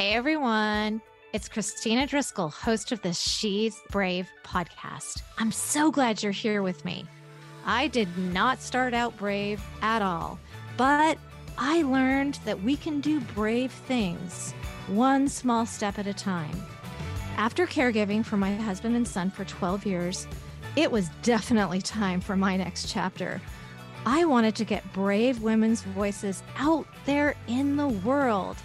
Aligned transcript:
Hey 0.00 0.14
everyone. 0.14 1.02
It's 1.34 1.46
Christina 1.46 2.06
Driscoll, 2.06 2.48
host 2.48 2.90
of 2.90 3.02
the 3.02 3.12
She's 3.12 3.78
Brave 3.90 4.30
podcast. 4.42 5.20
I'm 5.36 5.52
so 5.52 5.90
glad 5.90 6.22
you're 6.22 6.32
here 6.32 6.62
with 6.62 6.86
me. 6.86 7.04
I 7.66 7.88
did 7.88 8.08
not 8.16 8.62
start 8.62 8.94
out 8.94 9.14
brave 9.18 9.62
at 9.82 10.00
all, 10.00 10.38
but 10.78 11.18
I 11.58 11.82
learned 11.82 12.38
that 12.46 12.62
we 12.62 12.78
can 12.78 13.02
do 13.02 13.20
brave 13.20 13.72
things 13.72 14.52
one 14.86 15.28
small 15.28 15.66
step 15.66 15.98
at 15.98 16.06
a 16.06 16.14
time. 16.14 16.64
After 17.36 17.66
caregiving 17.66 18.24
for 18.24 18.38
my 18.38 18.54
husband 18.54 18.96
and 18.96 19.06
son 19.06 19.30
for 19.30 19.44
12 19.44 19.84
years, 19.84 20.26
it 20.76 20.90
was 20.90 21.10
definitely 21.20 21.82
time 21.82 22.22
for 22.22 22.36
my 22.36 22.56
next 22.56 22.90
chapter. 22.90 23.38
I 24.06 24.24
wanted 24.24 24.54
to 24.54 24.64
get 24.64 24.94
brave 24.94 25.42
women's 25.42 25.82
voices 25.82 26.42
out 26.56 26.86
there 27.04 27.34
in 27.48 27.76
the 27.76 27.88
world. 27.88 28.56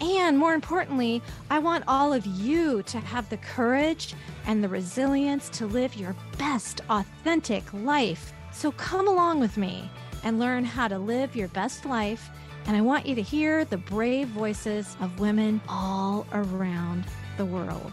And 0.00 0.38
more 0.38 0.54
importantly, 0.54 1.22
I 1.50 1.58
want 1.58 1.84
all 1.88 2.12
of 2.12 2.26
you 2.26 2.82
to 2.84 2.98
have 2.98 3.28
the 3.28 3.38
courage 3.38 4.14
and 4.46 4.62
the 4.62 4.68
resilience 4.68 5.48
to 5.50 5.66
live 5.66 5.96
your 5.96 6.14
best, 6.38 6.80
authentic 6.90 7.64
life. 7.72 8.32
So 8.52 8.72
come 8.72 9.08
along 9.08 9.40
with 9.40 9.56
me 9.56 9.90
and 10.22 10.38
learn 10.38 10.64
how 10.64 10.88
to 10.88 10.98
live 10.98 11.36
your 11.36 11.48
best 11.48 11.84
life. 11.84 12.28
And 12.66 12.76
I 12.76 12.80
want 12.80 13.06
you 13.06 13.14
to 13.14 13.22
hear 13.22 13.64
the 13.64 13.76
brave 13.76 14.28
voices 14.28 14.96
of 15.00 15.20
women 15.20 15.60
all 15.68 16.26
around 16.32 17.04
the 17.36 17.44
world. 17.44 17.92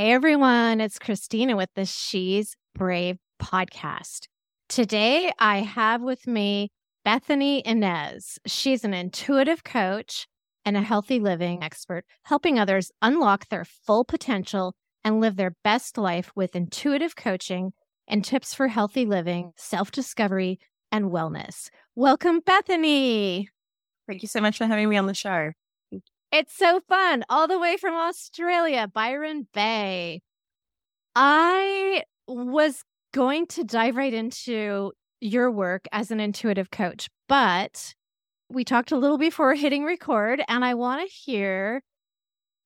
Hey 0.00 0.12
everyone, 0.12 0.80
it's 0.80 0.98
Christina 0.98 1.56
with 1.56 1.68
the 1.74 1.84
She's 1.84 2.56
Brave 2.74 3.18
podcast. 3.38 4.28
Today 4.66 5.30
I 5.38 5.58
have 5.58 6.00
with 6.00 6.26
me 6.26 6.70
Bethany 7.04 7.62
Inez. 7.66 8.38
She's 8.46 8.82
an 8.82 8.94
intuitive 8.94 9.62
coach 9.62 10.26
and 10.64 10.74
a 10.74 10.80
healthy 10.80 11.20
living 11.20 11.62
expert, 11.62 12.06
helping 12.22 12.58
others 12.58 12.90
unlock 13.02 13.50
their 13.50 13.66
full 13.66 14.06
potential 14.06 14.74
and 15.04 15.20
live 15.20 15.36
their 15.36 15.54
best 15.64 15.98
life 15.98 16.32
with 16.34 16.56
intuitive 16.56 17.14
coaching 17.14 17.74
and 18.08 18.24
tips 18.24 18.54
for 18.54 18.68
healthy 18.68 19.04
living, 19.04 19.52
self 19.56 19.90
discovery, 19.90 20.58
and 20.90 21.10
wellness. 21.10 21.68
Welcome, 21.94 22.40
Bethany. 22.40 23.50
Thank 24.08 24.22
you 24.22 24.28
so 24.28 24.40
much 24.40 24.56
for 24.56 24.64
having 24.64 24.88
me 24.88 24.96
on 24.96 25.04
the 25.04 25.12
show. 25.12 25.50
It's 26.32 26.56
so 26.56 26.80
fun. 26.88 27.24
All 27.28 27.48
the 27.48 27.58
way 27.58 27.76
from 27.76 27.94
Australia, 27.94 28.86
Byron 28.86 29.48
Bay. 29.52 30.20
I 31.16 32.04
was 32.28 32.84
going 33.12 33.46
to 33.48 33.64
dive 33.64 33.96
right 33.96 34.14
into 34.14 34.92
your 35.20 35.50
work 35.50 35.86
as 35.90 36.12
an 36.12 36.20
intuitive 36.20 36.70
coach, 36.70 37.08
but 37.28 37.94
we 38.48 38.64
talked 38.64 38.92
a 38.92 38.96
little 38.96 39.18
before 39.18 39.54
hitting 39.56 39.84
record, 39.84 40.42
and 40.46 40.64
I 40.64 40.74
want 40.74 41.02
to 41.02 41.12
hear 41.12 41.82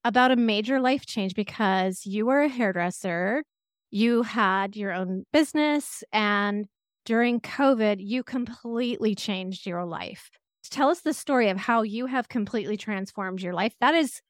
about 0.04 0.30
a 0.30 0.36
major 0.36 0.78
life 0.78 1.06
change 1.06 1.34
because 1.34 2.04
you 2.04 2.26
were 2.26 2.42
a 2.42 2.48
hairdresser, 2.48 3.44
you 3.90 4.22
had 4.22 4.76
your 4.76 4.92
own 4.92 5.24
business, 5.32 6.04
and 6.12 6.66
during 7.06 7.40
COVID, 7.40 7.96
you 7.98 8.22
completely 8.22 9.14
changed 9.14 9.66
your 9.66 9.86
life. 9.86 10.30
Tell 10.70 10.88
us 10.88 11.00
the 11.00 11.12
story 11.12 11.50
of 11.50 11.58
how 11.58 11.82
you 11.82 12.06
have 12.06 12.28
completely 12.28 12.76
transformed 12.76 13.42
your 13.42 13.54
life. 13.54 13.74
That 13.80 13.94
is 13.94 14.20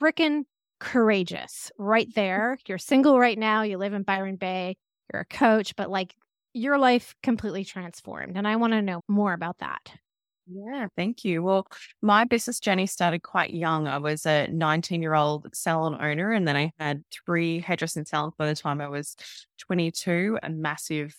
freaking 0.00 0.44
courageous 0.80 1.70
right 1.78 2.08
there. 2.14 2.58
You're 2.66 2.78
single 2.78 3.18
right 3.18 3.38
now, 3.38 3.62
you 3.62 3.78
live 3.78 3.92
in 3.92 4.02
Byron 4.02 4.36
Bay, 4.36 4.76
you're 5.12 5.22
a 5.22 5.26
coach, 5.26 5.76
but 5.76 5.90
like 5.90 6.14
your 6.54 6.78
life 6.78 7.14
completely 7.22 7.64
transformed. 7.64 8.36
And 8.36 8.46
I 8.46 8.56
want 8.56 8.72
to 8.72 8.82
know 8.82 9.00
more 9.08 9.32
about 9.32 9.58
that. 9.58 9.92
Yeah, 10.46 10.88
thank 10.96 11.24
you. 11.24 11.42
Well, 11.42 11.66
my 12.02 12.24
business 12.24 12.58
journey 12.58 12.86
started 12.86 13.22
quite 13.22 13.54
young. 13.54 13.86
I 13.86 13.98
was 13.98 14.26
a 14.26 14.48
19 14.48 15.00
year 15.00 15.14
old 15.14 15.46
salon 15.54 15.96
owner, 16.00 16.32
and 16.32 16.46
then 16.46 16.56
I 16.56 16.72
had 16.78 17.04
three 17.10 17.60
hairdressing 17.60 18.06
salons 18.06 18.34
by 18.36 18.46
the 18.46 18.56
time 18.56 18.80
I 18.80 18.88
was 18.88 19.16
22, 19.58 20.38
a 20.42 20.50
massive, 20.50 21.14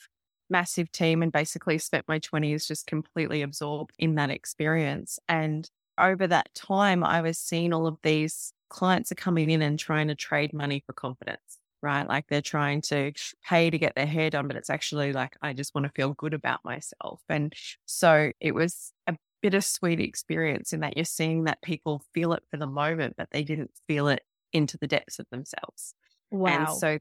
massive 0.54 0.92
team, 0.92 1.22
and 1.22 1.32
basically 1.32 1.78
spent 1.78 2.08
my 2.08 2.20
20s 2.20 2.68
just 2.68 2.88
completely 2.88 3.42
absorbed 3.42 3.94
in 4.00 4.16
that 4.16 4.30
experience. 4.30 5.20
And 5.28 5.70
over 5.98 6.28
that 6.28 6.54
time, 6.56 7.04
I 7.04 7.22
was 7.22 7.38
seeing 7.38 7.74
all 7.74 7.88
of 7.88 7.98
these 8.04 8.54
clients 8.70 9.12
are 9.12 9.16
coming 9.16 9.50
in 9.50 9.62
and 9.62 9.78
trying 9.78 10.08
to 10.08 10.16
trade 10.16 10.54
money 10.54 10.82
for 10.86 10.94
confidence 10.94 11.60
right? 11.84 12.08
Like 12.08 12.26
they're 12.30 12.42
trying 12.42 12.82
to 12.84 13.12
pay 13.48 13.70
to 13.70 13.78
get 13.78 13.94
their 13.94 14.08
hair 14.08 14.30
done, 14.30 14.48
but 14.48 14.56
it's 14.56 14.70
actually 14.70 15.12
like, 15.12 15.36
I 15.42 15.54
just 15.54 15.76
want 15.76 15.86
to 15.86 15.92
feel 15.94 16.14
good 16.14 16.34
about 16.34 16.62
myself. 16.64 17.22
And 17.30 17.54
so 17.86 18.32
it 18.40 18.56
was 18.56 18.94
a 19.06 19.18
bittersweet 19.44 20.00
experience 20.00 20.72
in 20.72 20.80
that 20.80 20.96
you're 20.96 21.04
seeing 21.04 21.44
that 21.44 21.62
people 21.62 22.02
feel 22.14 22.34
it 22.34 22.44
for 22.50 22.58
the 22.58 22.66
moment, 22.66 23.16
but 23.18 23.28
they 23.32 23.44
didn't 23.44 23.72
feel 23.86 24.08
it 24.08 24.22
into 24.54 24.78
the 24.78 24.88
depths 24.88 25.20
of 25.20 25.28
themselves. 25.30 25.94
Wow. 26.32 26.52
And 26.52 26.70
so 26.70 26.98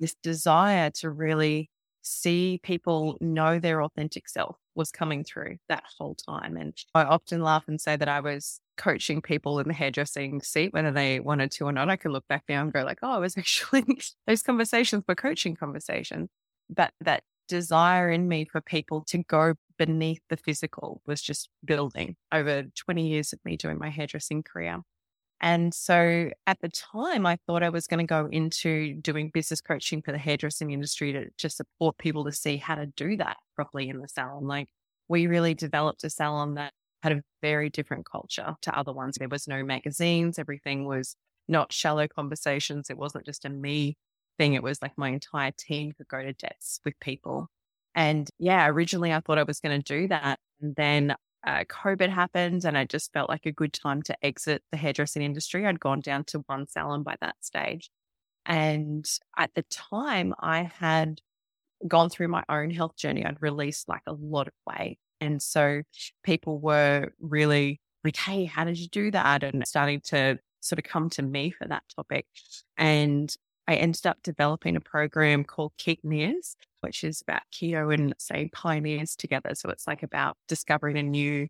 this 0.00 0.16
desire 0.22 0.90
to 0.96 1.10
really 1.10 1.70
see 2.02 2.60
people 2.62 3.16
know 3.20 3.58
their 3.58 3.82
authentic 3.82 4.28
self 4.28 4.56
was 4.74 4.90
coming 4.90 5.24
through 5.24 5.56
that 5.68 5.84
whole 5.98 6.14
time. 6.14 6.56
And 6.56 6.76
I 6.94 7.02
often 7.02 7.42
laugh 7.42 7.64
and 7.66 7.80
say 7.80 7.96
that 7.96 8.08
I 8.08 8.20
was 8.20 8.60
coaching 8.76 9.20
people 9.20 9.58
in 9.58 9.68
the 9.68 9.74
hairdressing 9.74 10.40
seat, 10.40 10.72
whether 10.72 10.92
they 10.92 11.20
wanted 11.20 11.50
to 11.52 11.64
or 11.64 11.72
not. 11.72 11.90
I 11.90 11.96
could 11.96 12.12
look 12.12 12.28
back 12.28 12.44
now 12.48 12.62
and 12.62 12.72
go 12.72 12.84
like, 12.84 13.00
oh, 13.02 13.10
I 13.10 13.18
was 13.18 13.36
actually 13.38 13.84
those 14.26 14.42
conversations 14.42 15.04
were 15.06 15.14
coaching 15.14 15.56
conversations. 15.56 16.28
But 16.70 16.92
that 17.00 17.24
desire 17.48 18.10
in 18.10 18.28
me 18.28 18.44
for 18.44 18.60
people 18.60 19.02
to 19.08 19.18
go 19.18 19.54
beneath 19.78 20.20
the 20.28 20.36
physical 20.36 21.00
was 21.06 21.22
just 21.22 21.48
building 21.64 22.16
over 22.32 22.64
20 22.76 23.08
years 23.08 23.32
of 23.32 23.38
me 23.44 23.56
doing 23.56 23.78
my 23.78 23.90
hairdressing 23.90 24.42
career. 24.42 24.80
And 25.40 25.72
so 25.72 26.30
at 26.46 26.58
the 26.60 26.68
time, 26.68 27.24
I 27.24 27.38
thought 27.46 27.62
I 27.62 27.68
was 27.68 27.86
going 27.86 28.04
to 28.04 28.06
go 28.06 28.28
into 28.30 28.94
doing 28.94 29.30
business 29.32 29.60
coaching 29.60 30.02
for 30.02 30.10
the 30.10 30.18
hairdressing 30.18 30.72
industry 30.72 31.12
to, 31.12 31.26
to 31.38 31.48
support 31.48 31.96
people 31.98 32.24
to 32.24 32.32
see 32.32 32.56
how 32.56 32.74
to 32.74 32.86
do 32.86 33.16
that 33.18 33.36
properly 33.54 33.88
in 33.88 34.00
the 34.00 34.08
salon. 34.08 34.46
Like 34.46 34.68
we 35.08 35.26
really 35.26 35.54
developed 35.54 36.02
a 36.04 36.10
salon 36.10 36.54
that 36.54 36.72
had 37.02 37.12
a 37.12 37.22
very 37.40 37.70
different 37.70 38.04
culture 38.10 38.56
to 38.62 38.76
other 38.76 38.92
ones. 38.92 39.16
There 39.16 39.28
was 39.28 39.46
no 39.46 39.62
magazines. 39.62 40.38
Everything 40.38 40.86
was 40.86 41.14
not 41.46 41.72
shallow 41.72 42.08
conversations. 42.08 42.90
It 42.90 42.98
wasn't 42.98 43.24
just 43.24 43.44
a 43.44 43.48
me 43.48 43.96
thing. 44.38 44.54
It 44.54 44.62
was 44.62 44.82
like 44.82 44.92
my 44.96 45.10
entire 45.10 45.52
team 45.56 45.92
could 45.92 46.08
go 46.08 46.22
to 46.22 46.32
depths 46.32 46.80
with 46.84 46.94
people. 47.00 47.48
And 47.94 48.28
yeah, 48.38 48.66
originally 48.68 49.12
I 49.12 49.20
thought 49.20 49.38
I 49.38 49.44
was 49.44 49.60
going 49.60 49.80
to 49.80 49.98
do 50.00 50.08
that. 50.08 50.38
And 50.60 50.74
then 50.76 51.14
uh, 51.46 51.64
COVID 51.64 52.10
happened 52.10 52.64
and 52.64 52.76
it 52.76 52.88
just 52.88 53.12
felt 53.12 53.28
like 53.28 53.46
a 53.46 53.52
good 53.52 53.72
time 53.72 54.02
to 54.02 54.24
exit 54.24 54.62
the 54.70 54.76
hairdressing 54.76 55.22
industry. 55.22 55.66
I'd 55.66 55.80
gone 55.80 56.00
down 56.00 56.24
to 56.24 56.40
one 56.46 56.66
salon 56.66 57.02
by 57.02 57.16
that 57.20 57.36
stage. 57.40 57.90
And 58.46 59.08
at 59.36 59.50
the 59.54 59.62
time, 59.64 60.34
I 60.40 60.62
had 60.62 61.20
gone 61.86 62.10
through 62.10 62.28
my 62.28 62.42
own 62.48 62.70
health 62.70 62.96
journey. 62.96 63.24
I'd 63.24 63.40
released 63.40 63.88
like 63.88 64.02
a 64.06 64.12
lot 64.12 64.48
of 64.48 64.54
weight. 64.66 64.98
And 65.20 65.42
so 65.42 65.82
people 66.22 66.58
were 66.58 67.12
really 67.20 67.80
like, 68.04 68.16
hey, 68.16 68.44
how 68.44 68.64
did 68.64 68.78
you 68.78 68.88
do 68.88 69.10
that? 69.10 69.42
And 69.42 69.66
starting 69.66 70.00
to 70.06 70.38
sort 70.60 70.78
of 70.78 70.84
come 70.84 71.10
to 71.10 71.22
me 71.22 71.50
for 71.50 71.66
that 71.68 71.82
topic. 71.94 72.26
And 72.76 73.34
I 73.66 73.76
ended 73.76 74.06
up 74.06 74.18
developing 74.22 74.76
a 74.76 74.80
program 74.80 75.44
called 75.44 75.72
Keto 75.78 75.98
which 76.80 77.04
is 77.04 77.20
about 77.20 77.42
keto 77.52 77.92
and 77.92 78.14
say 78.18 78.50
pioneers 78.52 79.16
together. 79.16 79.54
So 79.54 79.70
it's 79.70 79.86
like 79.86 80.02
about 80.02 80.36
discovering 80.48 80.98
a 80.98 81.02
new 81.02 81.48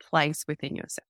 place 0.00 0.44
within 0.46 0.76
yourself. 0.76 1.06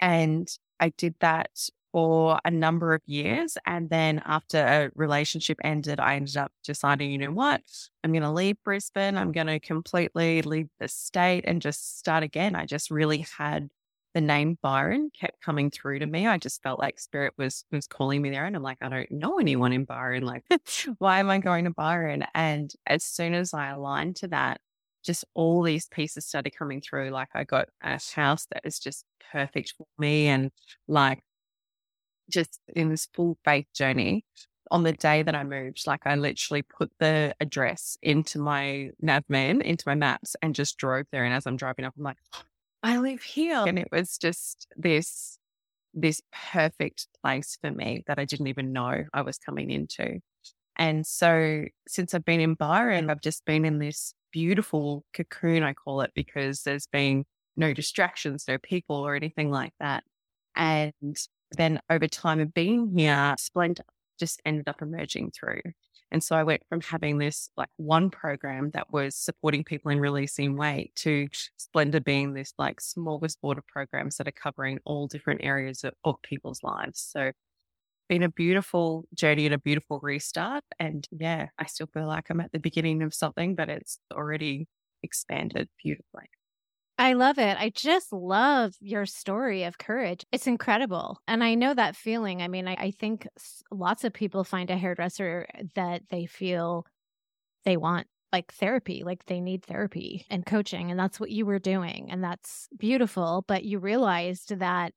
And 0.00 0.48
I 0.80 0.90
did 0.90 1.14
that 1.20 1.50
for 1.92 2.40
a 2.44 2.50
number 2.50 2.94
of 2.94 3.02
years. 3.06 3.58
And 3.66 3.90
then 3.90 4.22
after 4.24 4.58
a 4.58 4.90
relationship 4.94 5.58
ended, 5.62 6.00
I 6.00 6.16
ended 6.16 6.36
up 6.36 6.50
deciding, 6.64 7.10
you 7.10 7.18
know 7.18 7.30
what? 7.30 7.60
I'm 8.02 8.12
going 8.12 8.22
to 8.22 8.30
leave 8.30 8.56
Brisbane. 8.64 9.16
I'm 9.16 9.30
going 9.30 9.46
to 9.46 9.60
completely 9.60 10.42
leave 10.42 10.68
the 10.80 10.88
state 10.88 11.44
and 11.46 11.60
just 11.60 11.98
start 11.98 12.24
again. 12.24 12.56
I 12.56 12.66
just 12.66 12.90
really 12.90 13.26
had 13.36 13.68
the 14.14 14.20
name 14.20 14.58
Byron 14.62 15.10
kept 15.18 15.42
coming 15.42 15.70
through 15.70 16.00
to 16.00 16.06
me. 16.06 16.26
I 16.26 16.38
just 16.38 16.62
felt 16.62 16.78
like 16.78 16.98
spirit 16.98 17.34
was 17.38 17.64
was 17.70 17.86
calling 17.86 18.22
me 18.22 18.30
there. 18.30 18.44
And 18.44 18.54
I'm 18.56 18.62
like, 18.62 18.78
I 18.82 18.88
don't 18.88 19.10
know 19.10 19.38
anyone 19.38 19.72
in 19.72 19.84
Byron. 19.84 20.24
Like, 20.24 20.44
why 20.98 21.20
am 21.20 21.30
I 21.30 21.38
going 21.38 21.64
to 21.64 21.70
Byron? 21.70 22.24
And 22.34 22.72
as 22.86 23.04
soon 23.04 23.34
as 23.34 23.54
I 23.54 23.70
aligned 23.70 24.16
to 24.16 24.28
that, 24.28 24.60
just 25.02 25.24
all 25.34 25.62
these 25.62 25.88
pieces 25.88 26.26
started 26.26 26.56
coming 26.56 26.80
through. 26.80 27.10
Like 27.10 27.28
I 27.34 27.44
got 27.44 27.68
a 27.82 27.98
house 28.14 28.46
that 28.52 28.64
was 28.64 28.78
just 28.78 29.04
perfect 29.32 29.74
for 29.76 29.86
me 29.98 30.28
and 30.28 30.50
like 30.88 31.20
just 32.30 32.60
in 32.74 32.90
this 32.90 33.08
full 33.14 33.38
faith 33.44 33.66
journey. 33.74 34.24
On 34.70 34.84
the 34.84 34.92
day 34.92 35.22
that 35.22 35.34
I 35.34 35.44
moved, 35.44 35.86
like 35.86 36.06
I 36.06 36.14
literally 36.14 36.62
put 36.62 36.90
the 36.98 37.34
address 37.40 37.98
into 38.00 38.38
my 38.38 38.90
Navman, 39.02 39.60
into 39.60 39.84
my 39.86 39.94
maps, 39.94 40.34
and 40.40 40.54
just 40.54 40.78
drove 40.78 41.04
there. 41.12 41.24
And 41.24 41.34
as 41.34 41.46
I'm 41.46 41.56
driving 41.56 41.84
up, 41.84 41.92
I'm 41.98 42.04
like, 42.04 42.16
I 42.82 42.98
live 42.98 43.22
here. 43.22 43.64
And 43.66 43.78
it 43.78 43.88
was 43.92 44.18
just 44.18 44.66
this 44.76 45.38
this 45.94 46.22
perfect 46.32 47.06
place 47.22 47.58
for 47.60 47.70
me 47.70 48.02
that 48.06 48.18
I 48.18 48.24
didn't 48.24 48.46
even 48.46 48.72
know 48.72 49.04
I 49.12 49.20
was 49.22 49.36
coming 49.38 49.70
into. 49.70 50.20
And 50.76 51.06
so 51.06 51.64
since 51.86 52.14
I've 52.14 52.24
been 52.24 52.40
in 52.40 52.54
Byron, 52.54 53.10
I've 53.10 53.20
just 53.20 53.44
been 53.44 53.64
in 53.66 53.78
this 53.78 54.14
beautiful 54.32 55.04
cocoon, 55.12 55.62
I 55.62 55.74
call 55.74 56.00
it, 56.00 56.12
because 56.14 56.62
there's 56.62 56.86
been 56.86 57.24
no 57.56 57.74
distractions, 57.74 58.46
no 58.48 58.56
people 58.58 58.96
or 58.96 59.14
anything 59.14 59.50
like 59.50 59.74
that. 59.80 60.02
And 60.56 60.92
then 61.52 61.80
over 61.90 62.08
time 62.08 62.40
of 62.40 62.54
being 62.54 62.96
here, 62.96 63.34
Splendor 63.38 63.84
just 64.18 64.40
ended 64.46 64.68
up 64.68 64.80
emerging 64.80 65.32
through. 65.38 65.60
And 66.12 66.22
so 66.22 66.36
I 66.36 66.44
went 66.44 66.62
from 66.68 66.82
having 66.82 67.16
this 67.16 67.48
like 67.56 67.70
one 67.76 68.10
program 68.10 68.70
that 68.74 68.92
was 68.92 69.16
supporting 69.16 69.64
people 69.64 69.90
in 69.90 69.98
releasing 69.98 70.58
weight 70.58 70.94
to 70.96 71.26
Splendor 71.56 72.00
being 72.00 72.34
this 72.34 72.52
like 72.58 72.80
smorgasbord 72.80 73.56
of 73.56 73.66
programs 73.66 74.18
that 74.18 74.28
are 74.28 74.32
covering 74.32 74.78
all 74.84 75.06
different 75.06 75.40
areas 75.42 75.84
of, 75.84 75.94
of 76.04 76.16
people's 76.22 76.62
lives. 76.62 77.00
So 77.00 77.32
been 78.10 78.22
a 78.22 78.28
beautiful 78.28 79.06
journey 79.14 79.46
and 79.46 79.54
a 79.54 79.58
beautiful 79.58 80.00
restart. 80.02 80.64
And 80.78 81.08
yeah, 81.10 81.46
I 81.58 81.64
still 81.64 81.88
feel 81.94 82.06
like 82.06 82.28
I'm 82.28 82.40
at 82.40 82.52
the 82.52 82.60
beginning 82.60 83.02
of 83.02 83.14
something, 83.14 83.54
but 83.54 83.70
it's 83.70 83.98
already 84.12 84.68
expanded 85.02 85.70
beautifully. 85.82 86.28
I 86.98 87.14
love 87.14 87.38
it. 87.38 87.56
I 87.58 87.70
just 87.74 88.12
love 88.12 88.74
your 88.80 89.06
story 89.06 89.64
of 89.64 89.78
courage. 89.78 90.24
It's 90.30 90.46
incredible. 90.46 91.20
And 91.26 91.42
I 91.42 91.54
know 91.54 91.74
that 91.74 91.96
feeling. 91.96 92.42
I 92.42 92.48
mean, 92.48 92.68
I, 92.68 92.74
I 92.78 92.90
think 92.92 93.26
lots 93.70 94.04
of 94.04 94.12
people 94.12 94.44
find 94.44 94.70
a 94.70 94.76
hairdresser 94.76 95.46
uh, 95.58 95.62
that 95.74 96.02
they 96.10 96.26
feel 96.26 96.86
they 97.64 97.76
want 97.76 98.06
like 98.32 98.52
therapy, 98.52 99.02
like 99.04 99.24
they 99.26 99.40
need 99.40 99.64
therapy 99.64 100.26
and 100.30 100.46
coaching. 100.46 100.90
And 100.90 100.98
that's 100.98 101.18
what 101.18 101.30
you 101.30 101.44
were 101.44 101.58
doing. 101.58 102.10
And 102.10 102.22
that's 102.22 102.68
beautiful. 102.78 103.44
But 103.46 103.64
you 103.64 103.78
realized 103.78 104.58
that 104.58 104.92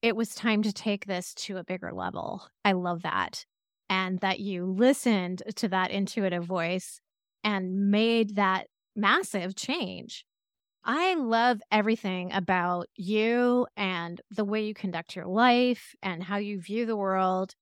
it 0.00 0.16
was 0.16 0.34
time 0.34 0.62
to 0.62 0.72
take 0.72 1.06
this 1.06 1.34
to 1.34 1.56
a 1.56 1.64
bigger 1.64 1.92
level. 1.92 2.46
I 2.64 2.72
love 2.72 3.02
that. 3.02 3.44
And 3.90 4.20
that 4.20 4.38
you 4.38 4.66
listened 4.66 5.42
to 5.56 5.68
that 5.68 5.90
intuitive 5.90 6.44
voice 6.44 7.00
and 7.42 7.90
made 7.90 8.36
that 8.36 8.66
massive 8.94 9.56
change. 9.56 10.24
I 10.90 11.16
love 11.16 11.60
everything 11.70 12.32
about 12.32 12.88
you 12.96 13.66
and 13.76 14.18
the 14.30 14.44
way 14.44 14.64
you 14.64 14.72
conduct 14.72 15.14
your 15.14 15.26
life 15.26 15.94
and 16.02 16.22
how 16.22 16.38
you 16.38 16.62
view 16.62 16.86
the 16.86 16.96
world. 16.96 17.54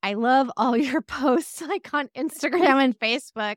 I 0.00 0.14
love 0.14 0.48
all 0.56 0.76
your 0.76 1.02
posts 1.02 1.60
like 1.60 1.92
on 1.92 2.08
Instagram 2.16 2.82
and 2.82 2.96
Facebook. 2.96 3.56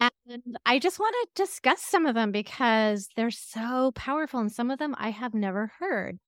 And 0.00 0.56
I 0.64 0.78
just 0.78 0.98
want 0.98 1.14
to 1.20 1.42
discuss 1.42 1.82
some 1.82 2.06
of 2.06 2.14
them 2.14 2.32
because 2.32 3.08
they're 3.14 3.30
so 3.30 3.92
powerful 3.94 4.40
and 4.40 4.50
some 4.50 4.70
of 4.70 4.78
them 4.78 4.94
I 4.98 5.10
have 5.10 5.34
never 5.34 5.70
heard. 5.78 6.18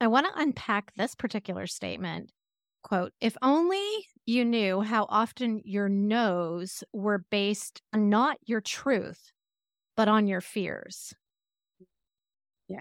I 0.00 0.06
want 0.06 0.26
to 0.26 0.40
unpack 0.40 0.94
this 0.94 1.14
particular 1.14 1.66
statement. 1.66 2.32
Quote, 2.82 3.12
if 3.20 3.36
only 3.42 4.06
you 4.24 4.44
knew 4.46 4.80
how 4.80 5.04
often 5.10 5.60
your 5.66 5.90
no's 5.90 6.82
were 6.94 7.26
based 7.30 7.82
on 7.92 8.08
not 8.08 8.38
your 8.46 8.62
truth, 8.62 9.33
but 9.96 10.08
on 10.08 10.26
your 10.26 10.40
fears. 10.40 11.14
Yeah. 12.68 12.80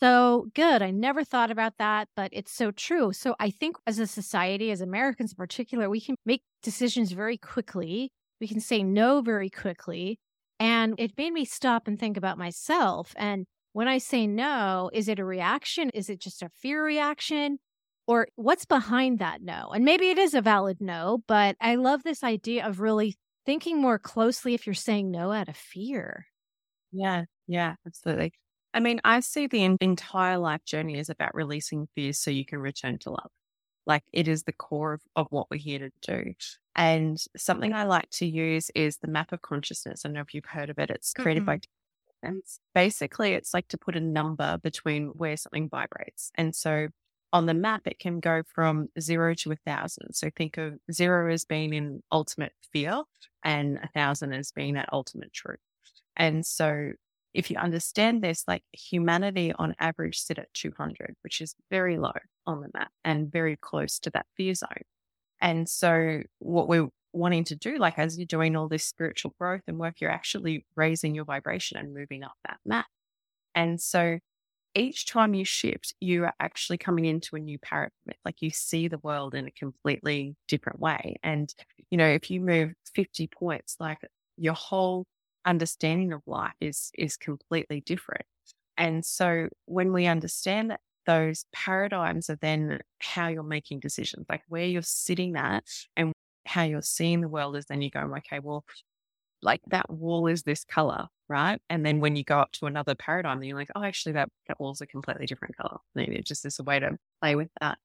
So 0.00 0.48
good. 0.54 0.82
I 0.82 0.90
never 0.90 1.24
thought 1.24 1.50
about 1.50 1.74
that, 1.78 2.08
but 2.16 2.30
it's 2.32 2.52
so 2.52 2.70
true. 2.70 3.12
So 3.12 3.36
I 3.40 3.50
think 3.50 3.76
as 3.86 3.98
a 3.98 4.06
society, 4.06 4.70
as 4.70 4.80
Americans 4.80 5.32
in 5.32 5.36
particular, 5.36 5.88
we 5.88 6.00
can 6.00 6.16
make 6.26 6.42
decisions 6.62 7.12
very 7.12 7.38
quickly. 7.38 8.10
We 8.40 8.48
can 8.48 8.60
say 8.60 8.82
no 8.82 9.20
very 9.22 9.50
quickly. 9.50 10.18
And 10.58 10.94
it 10.98 11.16
made 11.18 11.32
me 11.32 11.44
stop 11.44 11.88
and 11.88 11.98
think 11.98 12.16
about 12.16 12.38
myself. 12.38 13.12
And 13.16 13.46
when 13.72 13.88
I 13.88 13.98
say 13.98 14.26
no, 14.26 14.90
is 14.92 15.08
it 15.08 15.18
a 15.18 15.24
reaction? 15.24 15.90
Is 15.90 16.08
it 16.10 16.20
just 16.20 16.42
a 16.42 16.50
fear 16.60 16.84
reaction? 16.84 17.58
Or 18.06 18.28
what's 18.36 18.64
behind 18.64 19.20
that 19.20 19.42
no? 19.42 19.70
And 19.74 19.84
maybe 19.84 20.10
it 20.10 20.18
is 20.18 20.34
a 20.34 20.42
valid 20.42 20.78
no, 20.80 21.22
but 21.28 21.56
I 21.60 21.76
love 21.76 22.02
this 22.02 22.22
idea 22.24 22.66
of 22.66 22.80
really 22.80 23.16
thinking 23.46 23.80
more 23.80 23.98
closely 23.98 24.54
if 24.54 24.66
you're 24.66 24.74
saying 24.74 25.10
no 25.10 25.32
out 25.32 25.48
of 25.48 25.56
fear. 25.56 26.26
Yeah, 26.92 27.24
yeah, 27.46 27.74
absolutely. 27.86 28.32
I 28.74 28.80
mean, 28.80 29.00
I 29.04 29.20
see 29.20 29.46
the 29.46 29.64
entire 29.80 30.38
life 30.38 30.64
journey 30.64 30.98
is 30.98 31.10
about 31.10 31.34
releasing 31.34 31.88
fears 31.94 32.18
so 32.18 32.30
you 32.30 32.44
can 32.44 32.58
return 32.58 32.98
to 33.00 33.10
love. 33.10 33.30
Like 33.86 34.04
it 34.12 34.28
is 34.28 34.44
the 34.44 34.52
core 34.52 34.94
of, 34.94 35.02
of 35.16 35.26
what 35.30 35.48
we're 35.50 35.58
here 35.58 35.78
to 35.78 35.90
do. 36.00 36.32
And 36.74 37.22
something 37.36 37.74
I 37.74 37.84
like 37.84 38.08
to 38.12 38.26
use 38.26 38.70
is 38.74 38.98
the 38.98 39.08
map 39.08 39.32
of 39.32 39.42
consciousness. 39.42 40.02
I 40.04 40.08
don't 40.08 40.14
know 40.14 40.20
if 40.20 40.32
you've 40.32 40.44
heard 40.46 40.70
of 40.70 40.78
it. 40.78 40.90
It's 40.90 41.12
created 41.12 41.40
mm-hmm. 41.40 41.46
by 41.46 41.60
and 42.22 42.42
basically, 42.74 43.32
it's 43.32 43.52
like 43.52 43.66
to 43.68 43.78
put 43.78 43.96
a 43.96 44.00
number 44.00 44.56
between 44.62 45.08
where 45.08 45.36
something 45.36 45.68
vibrates. 45.68 46.30
And 46.36 46.54
so 46.54 46.86
on 47.32 47.46
the 47.46 47.54
map, 47.54 47.82
it 47.86 47.98
can 47.98 48.20
go 48.20 48.42
from 48.54 48.88
zero 49.00 49.34
to 49.34 49.52
a 49.52 49.56
thousand. 49.56 50.14
So 50.14 50.30
think 50.36 50.56
of 50.56 50.74
zero 50.92 51.32
as 51.32 51.44
being 51.44 51.74
in 51.74 52.00
ultimate 52.12 52.52
fear 52.72 53.02
and 53.42 53.78
a 53.78 53.88
thousand 53.88 54.34
as 54.34 54.52
being 54.52 54.74
that 54.74 54.88
ultimate 54.92 55.32
truth. 55.32 55.58
And 56.16 56.44
so 56.44 56.92
if 57.34 57.50
you 57.50 57.56
understand 57.56 58.22
this, 58.22 58.44
like 58.46 58.62
humanity 58.72 59.52
on 59.58 59.74
average 59.78 60.18
sit 60.18 60.38
at 60.38 60.52
200, 60.54 61.16
which 61.22 61.40
is 61.40 61.54
very 61.70 61.98
low 61.98 62.12
on 62.46 62.60
the 62.60 62.68
map 62.74 62.90
and 63.04 63.30
very 63.30 63.56
close 63.56 63.98
to 64.00 64.10
that 64.10 64.26
fear 64.36 64.54
zone. 64.54 64.68
And 65.40 65.68
so 65.68 66.22
what 66.38 66.68
we're 66.68 66.88
wanting 67.12 67.44
to 67.44 67.56
do, 67.56 67.78
like 67.78 67.98
as 67.98 68.18
you're 68.18 68.26
doing 68.26 68.56
all 68.56 68.68
this 68.68 68.84
spiritual 68.84 69.34
growth 69.38 69.62
and 69.66 69.78
work, 69.78 70.00
you're 70.00 70.10
actually 70.10 70.66
raising 70.76 71.14
your 71.14 71.24
vibration 71.24 71.78
and 71.78 71.94
moving 71.94 72.22
up 72.22 72.34
that 72.46 72.58
map. 72.64 72.86
And 73.54 73.80
so 73.80 74.18
each 74.74 75.06
time 75.06 75.34
you 75.34 75.44
shift, 75.44 75.94
you 76.00 76.24
are 76.24 76.34
actually 76.40 76.78
coming 76.78 77.04
into 77.04 77.36
a 77.36 77.40
new 77.40 77.58
paradigm. 77.58 77.92
Like 78.24 78.40
you 78.40 78.50
see 78.50 78.88
the 78.88 78.98
world 78.98 79.34
in 79.34 79.46
a 79.46 79.50
completely 79.50 80.36
different 80.48 80.80
way. 80.80 81.16
And, 81.22 81.52
you 81.90 81.98
know, 81.98 82.08
if 82.08 82.30
you 82.30 82.40
move 82.40 82.72
50 82.94 83.26
points, 83.26 83.76
like 83.80 83.98
your 84.38 84.54
whole 84.54 85.06
understanding 85.44 86.12
of 86.12 86.22
life 86.26 86.54
is 86.60 86.90
is 86.96 87.16
completely 87.16 87.80
different. 87.80 88.24
And 88.76 89.04
so 89.04 89.48
when 89.66 89.92
we 89.92 90.06
understand 90.06 90.70
that 90.70 90.80
those 91.06 91.44
paradigms 91.52 92.30
are 92.30 92.36
then 92.36 92.80
how 93.00 93.28
you're 93.28 93.42
making 93.42 93.80
decisions, 93.80 94.26
like 94.28 94.42
where 94.48 94.64
you're 94.66 94.82
sitting 94.82 95.36
at 95.36 95.64
and 95.96 96.12
how 96.46 96.62
you're 96.62 96.82
seeing 96.82 97.20
the 97.20 97.28
world 97.28 97.56
is 97.56 97.66
then 97.66 97.82
you 97.82 97.90
go, 97.90 98.00
okay, 98.18 98.38
well, 98.40 98.64
like 99.42 99.60
that 99.68 99.90
wall 99.90 100.26
is 100.26 100.44
this 100.44 100.64
color, 100.64 101.08
right? 101.28 101.60
And 101.68 101.84
then 101.84 102.00
when 102.00 102.16
you 102.16 102.24
go 102.24 102.38
up 102.38 102.52
to 102.52 102.66
another 102.66 102.94
paradigm, 102.94 103.40
then 103.40 103.48
you're 103.48 103.58
like, 103.58 103.70
oh, 103.74 103.82
actually, 103.82 104.12
that, 104.12 104.28
that 104.48 104.60
wall's 104.60 104.80
a 104.80 104.86
completely 104.86 105.26
different 105.26 105.56
color. 105.56 105.78
It 105.96 106.24
just 106.24 106.46
is 106.46 106.58
a 106.58 106.62
way 106.62 106.78
to 106.78 106.96
play 107.20 107.34
with 107.34 107.50
that. 107.60 107.78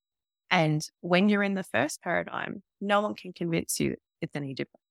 And 0.51 0.87
when 1.01 1.29
you're 1.29 1.43
in 1.43 1.55
the 1.55 1.63
first 1.63 2.01
paradigm, 2.01 2.61
no 2.79 3.01
one 3.01 3.15
can 3.15 3.33
convince 3.33 3.79
you 3.79 3.95
it's 4.21 4.35
any 4.35 4.53
different, 4.53 4.81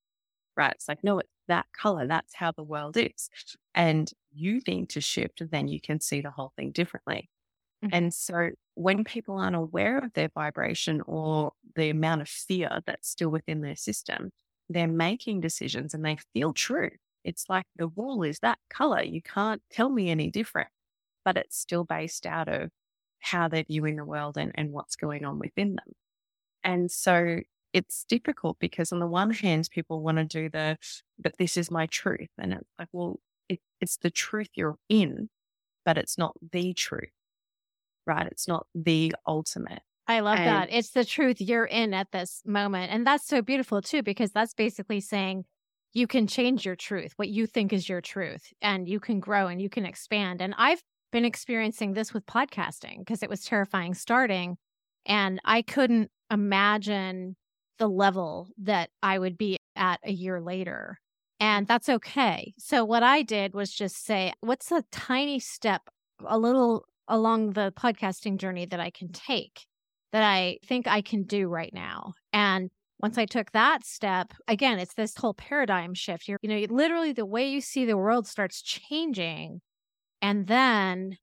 right? 0.56 0.72
It's 0.72 0.88
like, 0.88 1.02
no, 1.02 1.18
it's 1.20 1.30
that 1.48 1.66
color. 1.72 2.06
That's 2.06 2.34
how 2.34 2.52
the 2.52 2.62
world 2.62 2.96
is. 2.96 3.30
And 3.74 4.10
you 4.32 4.60
need 4.66 4.88
to 4.90 5.00
shift, 5.00 5.42
then 5.50 5.68
you 5.68 5.80
can 5.80 6.00
see 6.00 6.20
the 6.20 6.30
whole 6.30 6.52
thing 6.56 6.72
differently. 6.72 7.28
Mm-hmm. 7.84 7.94
And 7.94 8.14
so 8.14 8.50
when 8.74 9.04
people 9.04 9.38
aren't 9.38 9.56
aware 9.56 9.98
of 9.98 10.12
their 10.14 10.30
vibration 10.34 11.02
or 11.06 11.52
the 11.74 11.90
amount 11.90 12.22
of 12.22 12.28
fear 12.28 12.80
that's 12.86 13.08
still 13.08 13.30
within 13.30 13.60
their 13.60 13.76
system, 13.76 14.30
they're 14.68 14.88
making 14.88 15.40
decisions 15.40 15.94
and 15.94 16.04
they 16.04 16.16
feel 16.32 16.52
true. 16.52 16.90
It's 17.24 17.46
like 17.48 17.66
the 17.76 17.88
wall 17.88 18.22
is 18.22 18.38
that 18.40 18.58
color. 18.70 19.02
You 19.02 19.20
can't 19.22 19.62
tell 19.70 19.88
me 19.88 20.10
any 20.10 20.30
different, 20.30 20.68
but 21.24 21.36
it's 21.36 21.58
still 21.58 21.84
based 21.84 22.26
out 22.26 22.48
of 22.48 22.70
how 23.18 23.48
they're 23.48 23.64
viewing 23.64 23.96
the 23.96 24.04
world 24.04 24.36
and, 24.38 24.52
and 24.54 24.72
what's 24.72 24.96
going 24.96 25.24
on 25.24 25.38
within 25.38 25.76
them. 25.76 25.92
And 26.62 26.90
so 26.90 27.40
it's 27.72 28.04
difficult 28.04 28.58
because 28.58 28.92
on 28.92 29.00
the 29.00 29.06
one 29.06 29.30
hand, 29.32 29.68
people 29.70 30.02
want 30.02 30.18
to 30.18 30.24
do 30.24 30.48
the, 30.48 30.78
but 31.18 31.36
this 31.38 31.56
is 31.56 31.70
my 31.70 31.86
truth. 31.86 32.28
And 32.38 32.52
it's 32.52 32.70
like, 32.78 32.88
well, 32.92 33.20
it, 33.48 33.60
it's 33.80 33.96
the 33.96 34.10
truth 34.10 34.48
you're 34.54 34.78
in, 34.88 35.28
but 35.84 35.98
it's 35.98 36.16
not 36.16 36.34
the 36.52 36.72
truth 36.72 37.10
right? 38.06 38.26
It's 38.30 38.48
not 38.48 38.66
the 38.74 39.14
ultimate. 39.26 39.82
I 40.06 40.20
love 40.20 40.38
and, 40.38 40.46
that. 40.46 40.68
It's 40.70 40.90
the 40.90 41.04
truth 41.04 41.40
you're 41.40 41.64
in 41.64 41.92
at 41.92 42.12
this 42.12 42.42
moment. 42.46 42.92
And 42.92 43.06
that's 43.06 43.26
so 43.26 43.42
beautiful 43.42 43.82
too, 43.82 44.02
because 44.02 44.30
that's 44.30 44.54
basically 44.54 45.00
saying 45.00 45.44
you 45.92 46.06
can 46.06 46.26
change 46.26 46.64
your 46.64 46.76
truth, 46.76 47.12
what 47.16 47.28
you 47.28 47.46
think 47.46 47.72
is 47.72 47.88
your 47.88 48.00
truth, 48.00 48.52
and 48.62 48.88
you 48.88 49.00
can 49.00 49.18
grow 49.18 49.48
and 49.48 49.60
you 49.60 49.68
can 49.68 49.84
expand. 49.84 50.40
And 50.40 50.54
I've 50.56 50.82
been 51.10 51.24
experiencing 51.24 51.94
this 51.94 52.14
with 52.14 52.24
podcasting 52.26 53.00
because 53.00 53.22
it 53.22 53.30
was 53.30 53.44
terrifying 53.44 53.94
starting. 53.94 54.56
And 55.06 55.40
I 55.44 55.62
couldn't 55.62 56.10
imagine 56.30 57.36
the 57.78 57.88
level 57.88 58.48
that 58.58 58.90
I 59.02 59.18
would 59.18 59.36
be 59.36 59.58
at 59.74 60.00
a 60.04 60.12
year 60.12 60.40
later. 60.40 60.98
And 61.38 61.66
that's 61.66 61.88
okay. 61.88 62.54
So, 62.58 62.84
what 62.84 63.02
I 63.02 63.22
did 63.22 63.54
was 63.54 63.70
just 63.70 64.04
say, 64.04 64.32
what's 64.40 64.72
a 64.72 64.82
tiny 64.90 65.38
step, 65.38 65.82
a 66.24 66.38
little 66.38 66.86
along 67.08 67.52
the 67.52 67.72
podcasting 67.78 68.38
journey 68.38 68.66
that 68.66 68.80
I 68.80 68.90
can 68.90 69.08
take 69.08 69.66
that 70.12 70.22
I 70.22 70.58
think 70.64 70.86
I 70.86 71.02
can 71.02 71.24
do 71.24 71.48
right 71.48 71.72
now. 71.72 72.14
And 72.32 72.70
once 73.00 73.18
I 73.18 73.26
took 73.26 73.52
that 73.52 73.84
step, 73.84 74.32
again, 74.48 74.78
it's 74.78 74.94
this 74.94 75.14
whole 75.16 75.34
paradigm 75.34 75.92
shift. 75.92 76.26
You're, 76.26 76.38
you 76.40 76.48
know, 76.48 76.74
literally 76.74 77.12
the 77.12 77.26
way 77.26 77.46
you 77.48 77.60
see 77.60 77.84
the 77.84 77.98
world 77.98 78.26
starts 78.26 78.62
changing. 78.62 79.60
And 80.22 80.46
then 80.46 81.18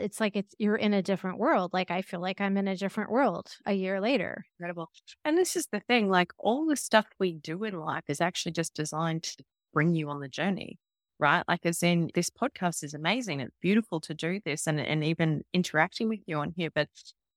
It's 0.00 0.20
like 0.20 0.36
it's 0.36 0.54
you're 0.58 0.76
in 0.76 0.94
a 0.94 1.02
different 1.02 1.38
world. 1.38 1.72
Like 1.72 1.90
I 1.90 2.02
feel 2.02 2.20
like 2.20 2.40
I'm 2.40 2.56
in 2.56 2.68
a 2.68 2.76
different 2.76 3.10
world 3.10 3.48
a 3.66 3.72
year 3.72 4.00
later. 4.00 4.44
Incredible. 4.58 4.90
And 5.24 5.36
this 5.36 5.56
is 5.56 5.68
the 5.70 5.80
thing, 5.80 6.08
like 6.08 6.32
all 6.38 6.66
the 6.66 6.76
stuff 6.76 7.06
we 7.18 7.32
do 7.32 7.62
in 7.64 7.78
life 7.78 8.04
is 8.08 8.20
actually 8.20 8.52
just 8.52 8.74
designed 8.74 9.22
to 9.24 9.44
bring 9.72 9.94
you 9.94 10.08
on 10.08 10.20
the 10.20 10.28
journey. 10.28 10.78
Right. 11.18 11.44
Like 11.46 11.66
as 11.66 11.82
in 11.82 12.10
this 12.14 12.30
podcast 12.30 12.82
is 12.82 12.94
amazing. 12.94 13.40
It's 13.40 13.54
beautiful 13.60 14.00
to 14.00 14.14
do 14.14 14.40
this 14.44 14.66
and, 14.66 14.80
and 14.80 15.04
even 15.04 15.42
interacting 15.52 16.08
with 16.08 16.20
you 16.26 16.38
on 16.38 16.54
here. 16.56 16.70
But 16.74 16.88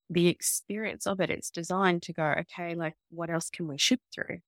the 0.10 0.28
experience 0.28 1.06
of 1.06 1.20
it, 1.20 1.30
it's 1.30 1.50
designed 1.50 2.04
to 2.04 2.14
go, 2.14 2.24
okay, 2.40 2.76
like 2.76 2.94
what 3.10 3.30
else 3.30 3.50
can 3.50 3.68
we 3.68 3.78
ship 3.78 4.00
through? 4.14 4.40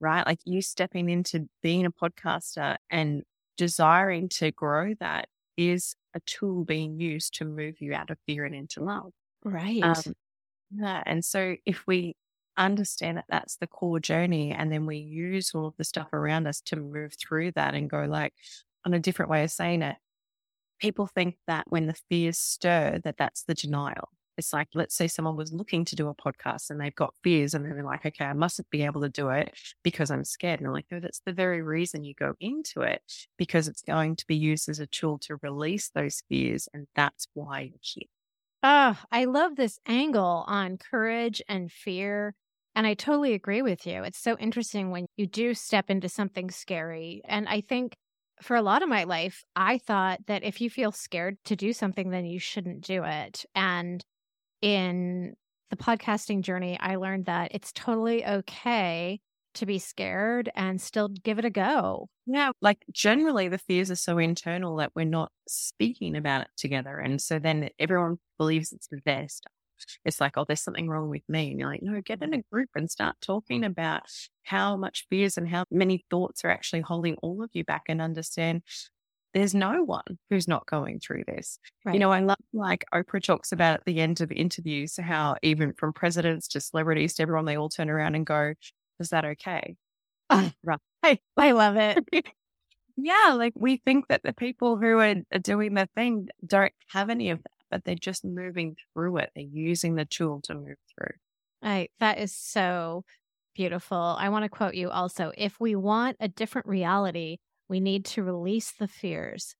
Right. 0.00 0.26
Like 0.26 0.40
you 0.44 0.62
stepping 0.62 1.10
into 1.10 1.48
being 1.62 1.84
a 1.84 1.90
podcaster 1.90 2.76
and 2.90 3.24
desiring 3.58 4.28
to 4.28 4.52
grow 4.52 4.94
that 5.00 5.28
is 5.58 5.94
a 6.14 6.20
tool 6.20 6.64
being 6.64 6.98
used 6.98 7.34
to 7.34 7.44
move 7.44 7.80
you 7.80 7.92
out 7.92 8.08
of 8.10 8.18
fear 8.26 8.46
and 8.46 8.54
into 8.54 8.82
love. 8.82 9.12
Right. 9.44 9.82
Um, 9.82 10.14
yeah. 10.70 11.02
And 11.04 11.24
so 11.24 11.56
if 11.66 11.86
we 11.86 12.14
understand 12.56 13.18
that 13.18 13.26
that's 13.28 13.56
the 13.56 13.66
core 13.66 14.00
journey 14.00 14.52
and 14.52 14.72
then 14.72 14.86
we 14.86 14.96
use 14.96 15.52
all 15.54 15.66
of 15.66 15.74
the 15.76 15.84
stuff 15.84 16.12
around 16.12 16.46
us 16.46 16.60
to 16.62 16.76
move 16.76 17.14
through 17.18 17.52
that 17.52 17.74
and 17.74 17.90
go 17.90 18.04
like 18.04 18.32
on 18.86 18.94
a 18.94 18.98
different 18.98 19.30
way 19.30 19.44
of 19.44 19.50
saying 19.50 19.82
it, 19.82 19.96
people 20.78 21.06
think 21.06 21.36
that 21.46 21.64
when 21.68 21.86
the 21.86 21.96
fears 22.08 22.38
stir, 22.38 23.00
that 23.04 23.16
that's 23.18 23.44
the 23.44 23.54
denial. 23.54 24.10
It's 24.38 24.52
like, 24.52 24.68
let's 24.74 24.94
say 24.94 25.08
someone 25.08 25.36
was 25.36 25.52
looking 25.52 25.84
to 25.86 25.96
do 25.96 26.08
a 26.08 26.14
podcast 26.14 26.70
and 26.70 26.80
they've 26.80 26.94
got 26.94 27.14
fears 27.22 27.54
and 27.54 27.64
they're 27.64 27.82
like, 27.82 28.06
okay, 28.06 28.24
I 28.24 28.32
mustn't 28.32 28.70
be 28.70 28.84
able 28.84 29.02
to 29.02 29.08
do 29.08 29.28
it 29.30 29.54
because 29.82 30.10
I'm 30.10 30.24
scared. 30.24 30.60
And 30.60 30.66
I'm 30.66 30.72
like, 30.72 30.86
no, 30.90 31.00
that's 31.00 31.20
the 31.26 31.32
very 31.32 31.60
reason 31.60 32.04
you 32.04 32.14
go 32.14 32.34
into 32.40 32.82
it 32.82 33.02
because 33.36 33.68
it's 33.68 33.82
going 33.82 34.16
to 34.16 34.26
be 34.26 34.36
used 34.36 34.68
as 34.68 34.78
a 34.78 34.86
tool 34.86 35.18
to 35.22 35.36
release 35.42 35.90
those 35.90 36.22
fears. 36.28 36.68
And 36.72 36.86
that's 36.94 37.26
why 37.34 37.60
you're 37.60 37.78
here. 37.82 38.08
Oh, 38.62 38.98
I 39.10 39.24
love 39.24 39.56
this 39.56 39.78
angle 39.86 40.44
on 40.46 40.78
courage 40.78 41.42
and 41.48 41.70
fear. 41.70 42.34
And 42.74 42.86
I 42.86 42.94
totally 42.94 43.34
agree 43.34 43.62
with 43.62 43.86
you. 43.86 44.04
It's 44.04 44.18
so 44.18 44.36
interesting 44.38 44.90
when 44.90 45.06
you 45.16 45.26
do 45.26 45.54
step 45.54 45.90
into 45.90 46.08
something 46.08 46.50
scary. 46.50 47.22
And 47.24 47.48
I 47.48 47.60
think 47.60 47.96
for 48.40 48.56
a 48.56 48.62
lot 48.62 48.82
of 48.82 48.88
my 48.88 49.04
life, 49.04 49.42
I 49.56 49.78
thought 49.78 50.20
that 50.26 50.44
if 50.44 50.60
you 50.60 50.70
feel 50.70 50.92
scared 50.92 51.38
to 51.46 51.56
do 51.56 51.72
something, 51.72 52.10
then 52.10 52.24
you 52.24 52.38
shouldn't 52.38 52.82
do 52.82 53.02
it. 53.04 53.44
And 53.54 54.04
in 54.62 55.34
the 55.70 55.76
podcasting 55.76 56.42
journey, 56.42 56.78
I 56.80 56.96
learned 56.96 57.26
that 57.26 57.50
it's 57.54 57.72
totally 57.72 58.24
okay 58.26 59.20
to 59.54 59.66
be 59.66 59.78
scared 59.78 60.50
and 60.54 60.80
still 60.80 61.08
give 61.08 61.38
it 61.38 61.44
a 61.44 61.50
go. 61.50 62.08
Yeah, 62.26 62.52
like 62.60 62.84
generally 62.92 63.48
the 63.48 63.58
fears 63.58 63.90
are 63.90 63.96
so 63.96 64.18
internal 64.18 64.76
that 64.76 64.92
we're 64.94 65.04
not 65.04 65.32
speaking 65.48 66.16
about 66.16 66.42
it 66.42 66.48
together. 66.56 66.98
And 66.98 67.20
so 67.20 67.38
then 67.38 67.70
everyone 67.78 68.18
believes 68.38 68.72
it's 68.72 68.88
their 69.04 69.28
stuff. 69.28 69.52
It's 70.04 70.20
like, 70.20 70.36
oh, 70.36 70.44
there's 70.44 70.62
something 70.62 70.88
wrong 70.88 71.08
with 71.08 71.22
me. 71.28 71.50
And 71.50 71.58
you're 71.58 71.68
like, 71.68 71.82
no, 71.82 72.00
get 72.00 72.22
in 72.22 72.34
a 72.34 72.42
group 72.52 72.70
and 72.74 72.90
start 72.90 73.16
talking 73.20 73.64
about 73.64 74.02
how 74.42 74.76
much 74.76 75.06
fears 75.08 75.36
and 75.36 75.48
how 75.48 75.64
many 75.70 76.04
thoughts 76.10 76.44
are 76.44 76.50
actually 76.50 76.80
holding 76.80 77.16
all 77.22 77.42
of 77.42 77.50
you 77.52 77.64
back 77.64 77.84
and 77.88 78.02
understand 78.02 78.62
there's 79.38 79.54
no 79.54 79.82
one 79.84 80.18
who's 80.30 80.48
not 80.48 80.66
going 80.66 81.00
through 81.00 81.22
this. 81.26 81.58
Right. 81.84 81.94
You 81.94 82.00
know, 82.00 82.10
I 82.10 82.20
love 82.20 82.38
like 82.52 82.84
Oprah 82.92 83.22
talks 83.22 83.52
about 83.52 83.74
at 83.74 83.84
the 83.84 84.00
end 84.00 84.20
of 84.20 84.32
interviews 84.32 84.98
how 85.00 85.36
even 85.42 85.72
from 85.74 85.92
presidents 85.92 86.48
to 86.48 86.60
celebrities 86.60 87.14
to 87.14 87.22
everyone, 87.22 87.44
they 87.44 87.56
all 87.56 87.68
turn 87.68 87.88
around 87.88 88.14
and 88.14 88.26
go, 88.26 88.54
Is 88.98 89.10
that 89.10 89.24
okay? 89.24 89.76
Right. 90.64 90.80
Hey, 91.02 91.20
I 91.36 91.52
love 91.52 91.76
it. 91.76 92.04
yeah. 92.96 93.34
Like 93.34 93.52
we 93.56 93.76
think 93.76 94.08
that 94.08 94.22
the 94.24 94.32
people 94.32 94.76
who 94.76 94.98
are, 94.98 95.14
are 95.32 95.38
doing 95.38 95.74
the 95.74 95.88
thing 95.94 96.28
don't 96.44 96.72
have 96.88 97.08
any 97.08 97.30
of 97.30 97.38
that, 97.38 97.52
but 97.70 97.84
they're 97.84 97.94
just 97.94 98.24
moving 98.24 98.76
through 98.92 99.18
it. 99.18 99.30
They're 99.34 99.44
using 99.44 99.94
the 99.94 100.04
tool 100.04 100.40
to 100.44 100.54
move 100.54 100.76
through. 100.94 101.16
Right. 101.62 101.90
That 102.00 102.18
is 102.18 102.34
so 102.34 103.04
beautiful. 103.54 103.96
I 103.96 104.28
want 104.28 104.44
to 104.44 104.48
quote 104.48 104.74
you 104.74 104.90
also. 104.90 105.32
If 105.36 105.58
we 105.60 105.74
want 105.74 106.16
a 106.20 106.28
different 106.28 106.66
reality, 106.66 107.38
we 107.68 107.80
need 107.80 108.04
to 108.06 108.22
release 108.22 108.72
the 108.72 108.88
fears. 108.88 109.54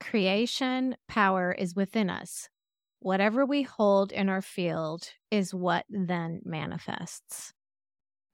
Creation 0.00 0.96
power 1.08 1.52
is 1.52 1.74
within 1.76 2.10
us. 2.10 2.48
Whatever 3.00 3.44
we 3.46 3.62
hold 3.62 4.12
in 4.12 4.28
our 4.28 4.42
field 4.42 5.10
is 5.30 5.54
what 5.54 5.86
then 5.88 6.40
manifests. 6.44 7.52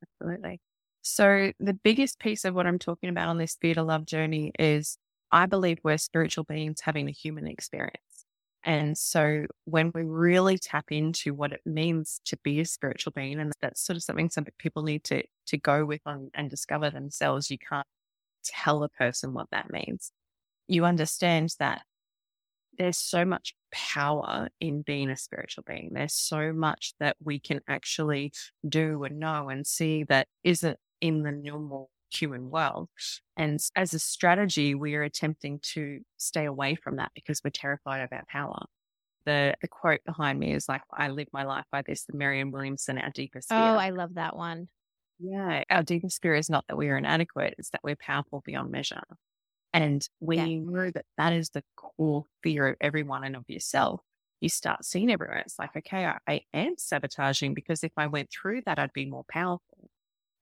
Absolutely. 0.03 0.61
So, 1.03 1.53
the 1.59 1.75
biggest 1.75 2.19
piece 2.19 2.45
of 2.45 2.55
what 2.55 2.67
I'm 2.67 2.79
talking 2.79 3.09
about 3.09 3.29
on 3.29 3.39
this 3.39 3.57
Fear 3.61 3.75
to 3.75 3.83
Love 3.83 4.05
journey 4.07 4.53
is 4.59 4.99
I 5.33 5.47
believe 5.47 5.79
we're 5.83 5.99
spiritual 5.99 6.45
beings 6.45 6.81
having 6.83 7.09
a 7.09 7.13
human 7.13 7.47
experience. 7.47 7.97
And 8.65 8.99
so, 8.99 9.47
when 9.65 9.93
we 9.95 10.03
really 10.03 10.59
tap 10.59 10.87
into 10.91 11.33
what 11.35 11.53
it 11.53 11.61
means 11.65 12.21
to 12.27 12.37
be 12.39 12.61
a 12.61 12.65
spiritual 12.65 13.13
being, 13.15 13.39
and 13.41 13.53
that's 13.61 13.81
sort 13.81 13.97
of 13.97 14.03
something 14.03 14.31
some 14.31 14.47
people 14.59 14.83
need 14.83 15.05
to 15.05 15.23
to 15.47 15.57
go 15.59 15.85
with 15.87 16.03
on, 16.07 16.31
and 16.35 16.51
discover 16.51 16.91
themselves, 16.91 17.51
you 17.51 17.59
can't 17.59 17.87
tell 18.49 18.83
a 18.83 18.89
person 18.89 19.33
what 19.33 19.51
that 19.51 19.71
means. 19.71 20.13
You 20.67 20.85
understand 20.85 21.55
that 21.59 21.83
there's 22.79 22.99
so 22.99 23.25
much 23.25 23.55
power 23.73 24.49
in 24.61 24.83
being 24.83 25.11
a 25.11 25.17
spiritual 25.17 25.65
being. 25.67 25.91
There's 25.93 26.15
so 26.15 26.53
much 26.53 26.95
that 27.01 27.17
we 27.23 27.39
can 27.39 27.61
actually 27.69 28.33
do 28.67 29.03
and 29.05 29.19
know 29.19 29.49
and 29.49 29.67
see 29.67 30.05
that 30.05 30.29
isn't 30.45 30.79
in 31.01 31.23
the 31.23 31.33
normal 31.33 31.91
human 32.11 32.51
world. 32.51 32.89
And 33.37 33.61
as 33.77 33.95
a 33.95 33.99
strategy, 33.99 34.75
we 34.75 34.95
are 34.95 35.03
attempting 35.03 35.61
to 35.75 36.01
stay 36.17 36.45
away 36.45 36.77
from 36.77 36.97
that 36.97 37.11
because 37.15 37.43
we're 37.45 37.51
terrified 37.51 38.03
of 38.03 38.13
our 38.13 38.25
power. 38.29 38.65
The, 39.27 39.55
the 39.61 39.69
quote 39.69 40.01
behind 40.07 40.39
me 40.39 40.55
is 40.55 40.69
like, 40.69 40.81
I 40.91 41.09
live 41.09 41.29
my 41.33 41.45
life 41.45 41.67
by 41.71 41.83
this, 41.83 42.05
the 42.05 42.17
Marianne 42.17 42.51
Williamson, 42.51 42.99
our 42.99 43.11
deepest 43.11 43.53
oh, 43.53 43.57
fear. 43.57 43.65
Oh, 43.65 43.77
I 43.77 43.91
love 43.91 44.15
that 44.15 44.37
one. 44.37 44.69
Yeah. 45.19 45.65
Our 45.71 45.83
deepest 45.83 46.23
fear 46.23 46.35
is 46.35 46.51
not 46.51 46.65
that 46.69 46.77
we 46.77 46.89
are 46.89 46.97
inadequate, 46.97 47.55
it's 47.59 47.71
that 47.71 47.81
we're 47.83 47.97
powerful 47.97 48.43
beyond 48.45 48.71
measure. 48.71 49.03
And 49.73 50.07
when 50.21 50.39
yeah. 50.39 50.45
you 50.47 50.61
know 50.61 50.91
that 50.91 51.05
that 51.19 51.33
is 51.33 51.51
the 51.51 51.63
core 51.77 52.25
fear 52.43 52.69
of 52.69 52.77
everyone 52.81 53.25
and 53.25 53.37
of 53.37 53.45
yourself, 53.49 54.01
you 54.41 54.49
start 54.49 54.85
seeing 54.85 55.11
everywhere. 55.11 55.39
It's 55.39 55.59
like, 55.59 55.77
okay, 55.77 56.07
I, 56.07 56.19
I 56.27 56.41
am 56.55 56.75
sabotaging 56.79 57.55
because 57.55 57.85
if 57.85 57.93
I 57.97 58.07
went 58.07 58.31
through 58.31 58.63
that, 58.67 58.79
I'd 58.79 58.93
be 58.93 59.07
more 59.07 59.25
powerful. 59.31 59.91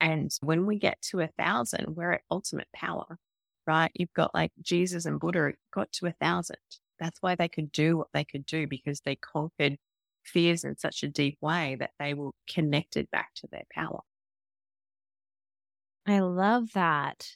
And 0.00 0.30
when 0.42 0.66
we 0.66 0.78
get 0.78 1.00
to 1.11 1.21
a 1.21 1.28
thousand, 1.38 1.97
we're 1.97 2.12
at 2.12 2.23
ultimate 2.30 2.68
power, 2.75 3.18
right? 3.66 3.90
You've 3.95 4.12
got 4.12 4.35
like 4.35 4.52
Jesus 4.62 5.06
and 5.06 5.18
Buddha 5.18 5.52
got 5.73 5.90
to 5.92 6.06
a 6.06 6.12
thousand. 6.21 6.59
That's 7.00 7.21
why 7.23 7.35
they 7.35 7.49
could 7.49 7.73
do 7.73 7.97
what 7.97 8.09
they 8.12 8.25
could 8.25 8.47
do 8.47 8.66
because 8.66 9.00
they 9.00 9.16
conquered 9.16 9.78
fears 10.25 10.64
in 10.64 10.76
such 10.78 11.02
a 11.02 11.09
deep 11.09 11.38
way 11.40 11.76
that 11.80 11.92
they 11.99 12.14
were 12.14 12.30
connected 12.49 13.11
back 13.11 13.30
to 13.37 13.49
their 13.50 13.64
power. 13.73 14.00
I 16.07 16.21
love 16.21 16.73
that. 16.75 17.29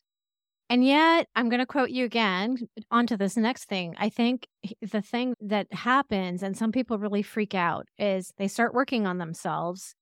And 0.69 0.85
yet, 0.85 1.27
I'm 1.35 1.49
going 1.49 1.59
to 1.59 1.67
quote 1.67 1.91
you 1.91 2.05
again 2.05 2.57
onto 2.93 3.17
this 3.17 3.37
next 3.37 3.65
thing. 3.65 3.97
I 3.99 4.09
think 4.09 4.47
the 4.81 5.03
thing 5.03 5.35
that 5.41 5.73
happens, 5.73 6.45
and 6.45 6.57
some 6.57 6.71
people 6.71 6.99
really 6.99 7.23
freak 7.23 7.57
out, 7.57 7.89
is 7.99 8.33
they 8.39 8.47
start 8.47 8.73
working 8.73 9.05
on 9.05 9.19
themselves 9.19 9.97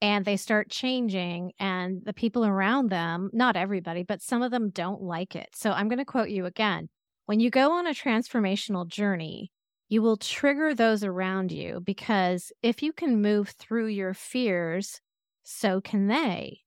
and 0.00 0.24
they 0.24 0.36
start 0.36 0.68
changing, 0.68 1.52
and 1.60 2.02
the 2.04 2.12
people 2.12 2.44
around 2.44 2.90
them, 2.90 3.30
not 3.32 3.56
everybody, 3.56 4.02
but 4.02 4.20
some 4.20 4.42
of 4.42 4.50
them 4.50 4.70
don't 4.70 5.00
like 5.00 5.36
it. 5.36 5.48
So 5.54 5.70
I'm 5.70 5.88
going 5.88 6.00
to 6.00 6.04
quote 6.04 6.28
you 6.28 6.44
again. 6.44 6.88
When 7.26 7.38
you 7.38 7.50
go 7.50 7.72
on 7.72 7.86
a 7.86 7.90
transformational 7.90 8.86
journey, 8.86 9.52
you 9.88 10.02
will 10.02 10.16
trigger 10.16 10.74
those 10.74 11.04
around 11.04 11.52
you 11.52 11.80
because 11.84 12.50
if 12.62 12.82
you 12.82 12.92
can 12.92 13.22
move 13.22 13.50
through 13.50 13.88
your 13.88 14.12
fears, 14.14 15.00
so 15.44 15.80
can 15.80 16.08
they. 16.08 16.60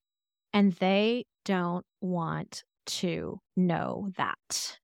And 0.54 0.72
they 0.74 1.26
don't 1.46 1.86
want 2.02 2.64
to 2.88 3.40
know 3.56 4.10
that. 4.18 4.78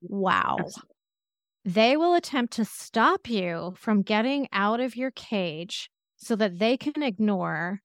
Wow. 0.00 0.56
Absolutely. 0.60 0.94
They 1.64 1.96
will 1.96 2.14
attempt 2.14 2.54
to 2.54 2.64
stop 2.64 3.28
you 3.28 3.74
from 3.76 4.02
getting 4.02 4.48
out 4.52 4.80
of 4.80 4.96
your 4.96 5.10
cage 5.10 5.90
so 6.16 6.34
that 6.36 6.58
they 6.58 6.76
can 6.76 7.02
ignore 7.02 7.80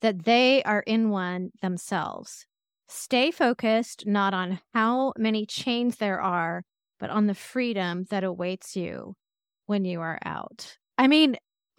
that 0.00 0.24
they 0.24 0.62
are 0.62 0.82
in 0.86 1.10
one 1.10 1.50
themselves. 1.60 2.46
Stay 2.88 3.30
focused 3.30 4.06
not 4.06 4.32
on 4.32 4.60
how 4.72 5.12
many 5.18 5.44
chains 5.44 5.96
there 5.96 6.20
are, 6.20 6.62
but 7.00 7.10
on 7.10 7.26
the 7.26 7.34
freedom 7.34 8.04
that 8.10 8.22
awaits 8.22 8.76
you 8.76 9.14
when 9.66 9.84
you 9.84 10.00
are 10.00 10.18
out. 10.24 10.76
I 10.96 11.08
mean, 11.08 11.36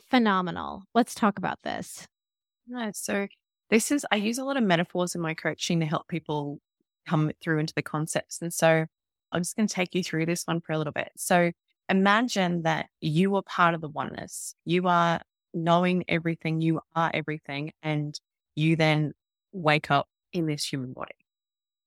phenomenal. 0.10 0.84
Let's 0.94 1.16
talk 1.16 1.38
about 1.38 1.60
this. 1.64 2.08
Nice. 2.68 3.00
So 3.00 3.28
this 3.70 3.92
is, 3.92 4.06
I 4.12 4.16
use 4.18 4.38
a 4.38 4.44
lot 4.44 4.58
of 4.58 4.64
metaphors 4.64 5.16
in 5.16 5.22
my 5.22 5.34
coaching 5.34 5.80
to 5.80 5.86
help 5.86 6.08
people 6.08 6.60
come 7.08 7.32
through 7.42 7.60
into 7.60 7.74
the 7.74 7.82
concepts. 7.82 8.42
And 8.42 8.54
so 8.54 8.86
I'm 9.32 9.42
just 9.42 9.56
going 9.56 9.68
to 9.68 9.74
take 9.74 9.94
you 9.94 10.04
through 10.04 10.26
this 10.26 10.44
one 10.46 10.62
for 10.62 10.74
a 10.74 10.78
little 10.78 10.94
bit. 10.94 11.12
So 11.18 11.52
imagine 11.90 12.64
that 12.64 12.88
you 13.02 13.36
are 13.36 13.44
part 13.44 13.74
of 13.74 13.82
the 13.82 13.90
oneness. 13.90 14.56
You 14.66 14.88
are 14.88 15.22
knowing 15.54 16.06
everything, 16.08 16.62
you 16.62 16.82
are 16.96 17.12
everything, 17.14 17.72
and 17.82 18.20
you 18.56 18.76
then 18.76 19.14
wake 19.52 19.90
up 19.92 20.08
in 20.34 20.46
this 20.46 20.64
human 20.64 20.94
body, 20.94 21.16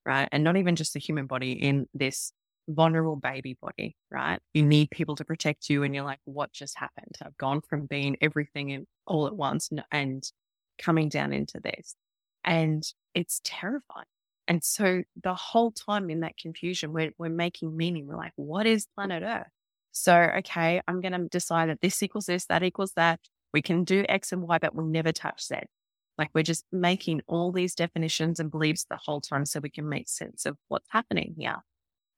right? 0.05 0.29
And 0.33 0.43
not 0.45 0.57
even 0.57 0.77
just 0.77 0.95
the 0.95 1.01
human 1.01 1.27
body, 1.27 1.53
in 1.53 1.87
this 1.95 2.33
vulnerable 2.69 3.17
baby 3.17 3.57
body, 3.61 3.97
right? 4.11 4.39
You 4.55 4.65
need 4.65 4.91
people 4.91 5.17
to 5.17 5.25
protect 5.25 5.69
you. 5.69 5.83
And 5.83 5.95
you're 5.95 6.05
like, 6.05 6.21
what 6.25 6.53
just 6.53 6.79
happened? 6.79 7.17
I've 7.23 7.37
gone 7.37 7.61
from 7.61 7.87
being 7.87 8.17
everything 8.21 8.71
in, 8.71 8.87
all 9.07 9.27
at 9.27 9.37
once 9.37 9.71
and 9.91 10.23
coming 10.81 11.09
down 11.09 11.33
into 11.33 11.61
this. 11.61 11.95
And 12.45 12.83
it's 13.15 13.41
terrifying. 13.45 14.07
And 14.49 14.65
so 14.65 15.03
the 15.23 15.35
whole 15.35 15.71
time 15.71 16.11
in 16.11 16.21
that 16.21 16.37
confusion, 16.37 16.93
we're, 16.93 17.13
we're 17.19 17.29
making 17.29 17.77
meaning. 17.77 18.07
We're 18.07 18.17
like, 18.17 18.33
what 18.37 18.67
is 18.67 18.87
planet 18.97 19.23
Earth? 19.23 19.47
So, 19.93 20.15
okay, 20.39 20.81
I'm 20.89 21.01
going 21.01 21.13
to 21.13 21.29
decide 21.29 21.69
that 21.69 21.81
this 21.81 22.03
equals 22.03 22.27
this, 22.27 22.47
that 22.47 22.63
equals 22.63 22.93
that. 22.97 23.21
We 23.53 23.63
can 23.63 23.85
do 23.85 24.05
X 24.09 24.33
and 24.33 24.43
Y, 24.43 24.59
but 24.59 24.75
we'll 24.75 24.87
never 24.87 25.13
touch 25.13 25.45
Z. 25.45 25.57
Like 26.19 26.31
we're 26.35 26.43
just 26.43 26.65
making 26.71 27.23
all 27.27 27.51
these 27.51 27.75
definitions 27.75 28.39
and 28.41 28.51
beliefs 28.51 28.87
the 28.89 28.97
whole 28.97 29.21
time 29.21 29.47
so 29.47 29.61
we 29.61 29.71
can 29.71 29.89
make 29.89 30.09
sense 30.09 30.47
of 30.47 30.57
what's 30.69 30.89
happening 30.91 31.35
here. 31.39 31.57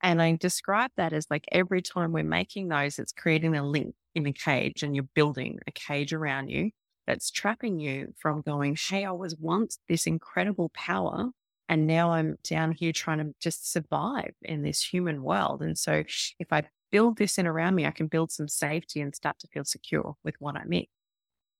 And 0.02 0.20
I 0.20 0.36
describe 0.36 0.90
that 0.96 1.12
as 1.12 1.26
like 1.30 1.44
every 1.52 1.80
time 1.80 2.12
we're 2.12 2.24
making 2.24 2.68
those, 2.68 2.98
it's 2.98 3.12
creating 3.12 3.54
a 3.56 3.64
link 3.64 3.94
in 4.14 4.26
a 4.26 4.32
cage 4.32 4.82
and 4.82 4.96
you're 4.96 5.08
building 5.14 5.58
a 5.66 5.70
cage 5.70 6.12
around 6.12 6.48
you 6.48 6.70
that's 7.06 7.30
trapping 7.30 7.80
you 7.80 8.14
from 8.18 8.42
going, 8.42 8.76
Hey, 8.76 9.04
I 9.04 9.12
was 9.12 9.36
once 9.36 9.78
this 9.88 10.06
incredible 10.06 10.70
power. 10.74 11.30
And 11.68 11.86
now 11.86 12.10
I'm 12.10 12.36
down 12.42 12.72
here 12.72 12.92
trying 12.92 13.18
to 13.18 13.34
just 13.40 13.70
survive 13.70 14.34
in 14.42 14.62
this 14.62 14.82
human 14.82 15.22
world. 15.22 15.62
And 15.62 15.78
so 15.78 16.02
if 16.38 16.52
I 16.52 16.64
build 16.90 17.16
this 17.16 17.38
in 17.38 17.46
around 17.46 17.74
me, 17.74 17.86
I 17.86 17.90
can 17.92 18.08
build 18.08 18.30
some 18.30 18.48
safety 18.48 19.00
and 19.00 19.14
start 19.14 19.38
to 19.38 19.48
feel 19.48 19.64
secure 19.64 20.14
with 20.22 20.34
what 20.38 20.56
I'm 20.56 20.72
in. 20.72 20.84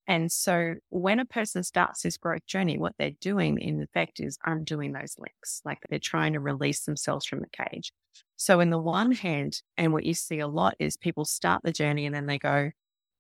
And 0.07 0.31
so 0.33 0.75
when 0.91 1.21
a 1.21 1.25
person 1.25 1.63
starts 1.63 2.03
this 2.03 2.17
growth 2.17 2.45
journey, 2.47 2.77
what 2.77 2.95
they're 2.99 3.13
doing 3.21 3.59
in 3.59 3.81
effect 3.81 4.21
is 4.21 4.39
undoing 4.45 4.93
those 4.93 5.15
links. 5.19 5.63
Like 5.65 5.79
they're 5.89 5.99
trying 5.99 6.33
to 6.33 6.41
release 6.41 6.85
themselves 6.85 7.25
from 7.25 7.41
the 7.41 7.65
cage. 7.65 7.93
So 8.37 8.59
in 8.61 8.71
the 8.71 8.79
one 8.79 9.13
hand, 9.13 9.63
and 9.77 9.93
what 9.93 10.05
you 10.05 10.15
see 10.15 10.41
a 10.41 10.49
lot 10.49 10.75
is 10.81 10.97
people 10.97 11.25
start 11.25 11.63
the 11.63 11.73
journey 11.73 12.05
and 12.05 12.15
then 12.15 12.27
they 12.27 12.39
go, 12.39 12.73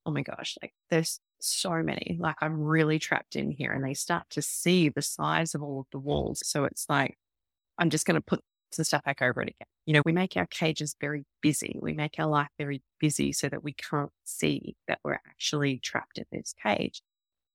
Oh 0.04 0.10
my 0.10 0.22
gosh, 0.22 0.56
like 0.60 0.72
there's 0.90 1.20
so 1.40 1.82
many, 1.82 2.16
like 2.20 2.36
I'm 2.40 2.60
really 2.60 2.98
trapped 2.98 3.36
in 3.36 3.50
here. 3.50 3.72
And 3.72 3.84
they 3.84 3.94
start 3.94 4.24
to 4.30 4.42
see 4.42 4.88
the 4.88 5.02
size 5.02 5.54
of 5.54 5.62
all 5.62 5.80
of 5.80 5.86
the 5.92 5.98
walls. 5.98 6.42
So 6.44 6.64
it's 6.64 6.86
like, 6.88 7.16
I'm 7.78 7.90
just 7.90 8.06
going 8.06 8.16
to 8.16 8.20
put 8.20 8.40
some 8.72 8.84
stuff 8.84 9.04
back 9.04 9.22
over 9.22 9.42
it 9.42 9.48
again. 9.48 9.66
You 9.86 9.94
know, 9.94 10.02
we 10.04 10.12
make 10.12 10.36
our 10.36 10.46
cages 10.46 10.96
very 11.00 11.24
busy. 11.40 11.78
We 11.80 11.92
make 11.92 12.14
our 12.18 12.26
life 12.26 12.48
very 12.58 12.82
busy 13.00 13.32
so 13.32 13.48
that 13.48 13.62
we 13.64 13.74
can't 13.74 14.12
see 14.24 14.76
that 14.88 14.98
we're 15.04 15.14
actually 15.14 15.78
trapped 15.78 16.18
in 16.18 16.24
this 16.32 16.54
cage. 16.62 17.02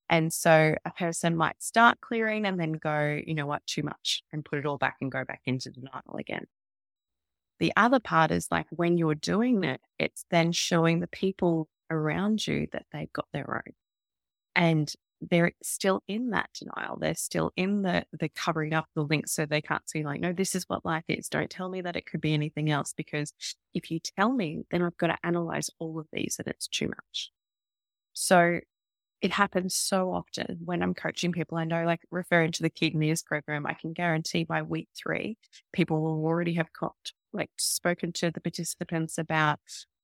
And 0.10 0.32
so 0.32 0.75
a 0.86 0.92
person 0.92 1.36
might 1.36 1.62
start 1.62 2.00
clearing 2.01 2.46
and 2.46 2.60
then 2.60 2.74
go, 2.74 3.20
you 3.25 3.34
know 3.34 3.46
what, 3.46 3.66
too 3.68 3.84
much 3.84 4.24
and 4.32 4.46
put 4.46 4.60
it 4.60 4.66
all 4.66 4.77
back 4.77 4.98
and 5.01 5.12
go 5.12 5.25
back 5.25 5.42
into 5.46 5.70
denial 5.70 6.16
again. 6.18 6.46
The 7.60 7.74
other 7.75 8.00
part 8.00 8.32
is 8.32 8.48
like 8.51 8.68
when 8.70 8.98
you're 8.98 9.16
doing 9.16 9.63
it, 9.63 9.82
it's 9.98 10.25
then 10.30 10.51
showing 10.51 11.00
the 11.00 11.08
people 11.08 11.68
around 11.89 12.46
you 12.46 12.67
that 12.74 12.86
they've 12.91 13.12
got 13.13 13.27
their 13.34 13.56
own. 13.56 13.74
And 14.56 14.91
they're 15.22 15.51
still 15.63 16.03
in 16.08 16.29
that 16.32 16.50
denial. 16.53 16.98
They're 17.00 17.15
still 17.15 17.51
in 17.56 17.82
the 17.82 18.06
the 18.13 18.29
covering 18.29 18.74
up 18.74 18.86
the 18.96 19.03
links 19.03 19.32
so 19.32 19.46
they 19.46 19.62
can't 19.62 19.89
see 19.89 20.03
like, 20.03 20.22
no, 20.22 20.32
this 20.32 20.53
is 20.53 20.65
what 20.67 20.86
life 20.86 21.06
is. 21.08 21.27
Don't 21.27 21.50
tell 21.50 21.70
me 21.70 21.82
that 21.82 21.96
it 21.96 22.06
could 22.06 22.22
be 22.22 22.34
anything 22.34 22.70
else 22.70 22.94
because 22.96 23.34
if 23.74 23.89
you 23.89 24.00
tell 24.00 24.32
me, 24.32 24.63
then 24.70 24.84
I've 24.84 24.98
got 24.98 25.08
to 25.08 25.17
analyze 25.24 25.70
all 25.79 26.00
of 26.00 26.08
these 26.13 26.36
and 26.38 26.48
it's 26.48 26.67
too 26.67 26.88
much. 26.88 27.32
So 28.13 28.60
it 29.22 29.32
happens 29.32 29.75
so 29.75 30.12
often 30.13 30.60
when 30.63 30.84
I'm 30.84 30.94
coaching 30.94 31.32
people. 31.32 31.58
I 31.58 31.63
know, 31.63 31.86
like 31.86 32.01
referring 32.12 32.51
to 32.53 32.63
the 32.63 32.70
Ketonese 32.70 33.24
program, 33.24 33.65
I 33.65 33.74
can 33.74 33.94
guarantee 33.94 34.44
by 34.44 34.62
week 34.62 34.89
three, 34.96 35.38
people 35.74 36.01
will 36.01 36.24
already 36.24 36.53
have 36.53 36.72
got, 36.79 36.96
like 37.34 37.50
spoken 37.58 38.12
to 38.13 38.29
the 38.29 38.41
participants 38.41 39.17
about, 39.17 39.60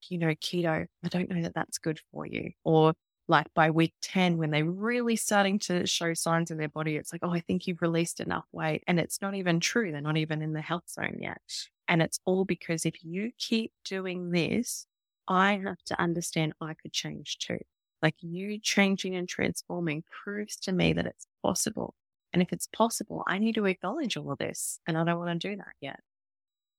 you 0.10 0.18
know, 0.18 0.36
keto. 0.36 0.86
I 1.04 1.08
don't 1.08 1.30
know 1.30 1.42
that 1.42 1.56
that's 1.56 1.78
good 1.78 2.00
for 2.12 2.26
you. 2.26 2.52
Or 2.64 2.94
like 3.28 3.48
by 3.54 3.70
week 3.72 3.94
10, 4.02 4.38
when 4.38 4.52
they're 4.52 4.66
really 4.66 5.16
starting 5.16 5.60
to 5.60 5.88
show 5.88 6.14
signs 6.14 6.52
in 6.52 6.58
their 6.58 6.70
body, 6.70 6.98
it's 6.98 7.14
like, 7.14 7.22
oh, 7.24 7.32
I 7.32 7.40
think 7.40 7.68
you've 7.68 7.82
released 7.82 8.20
enough 8.20 8.46
weight. 8.52 8.84
And 8.88 9.00
it's 9.00 9.22
not 9.22 9.36
even 9.36 9.60
true. 9.60 9.92
They're 9.92 10.02
not 10.02 10.18
even 10.18 10.42
in 10.42 10.54
the 10.54 10.62
health 10.62 10.90
zone 10.90 11.18
yet. 11.20 11.42
And 11.88 12.02
it's 12.02 12.20
all 12.26 12.46
because 12.46 12.86
if 12.86 13.04
you 13.04 13.32
keep 13.38 13.72
doing 13.86 14.32
this, 14.32 14.86
I 15.28 15.62
have 15.64 15.82
to 15.86 16.02
understand 16.02 16.54
I 16.60 16.74
could 16.74 16.92
change 16.92 17.38
too. 17.40 17.60
Like 18.02 18.16
you 18.20 18.60
changing 18.60 19.16
and 19.16 19.28
transforming 19.28 20.04
proves 20.24 20.58
to 20.62 20.74
me 20.74 20.92
that 20.94 21.06
it's 21.06 21.26
possible. 21.42 21.96
And 22.34 22.42
if 22.42 22.52
it's 22.52 22.68
possible, 22.68 23.24
I 23.28 23.38
need 23.38 23.56
to 23.56 23.66
acknowledge 23.66 24.18
all 24.18 24.32
of 24.32 24.40
this. 24.40 24.80
And 24.86 24.98
I 24.98 25.06
don't 25.06 25.20
want 25.20 25.40
to 25.42 25.50
do 25.50 25.56
that 25.56 25.74
yet. 25.80 26.00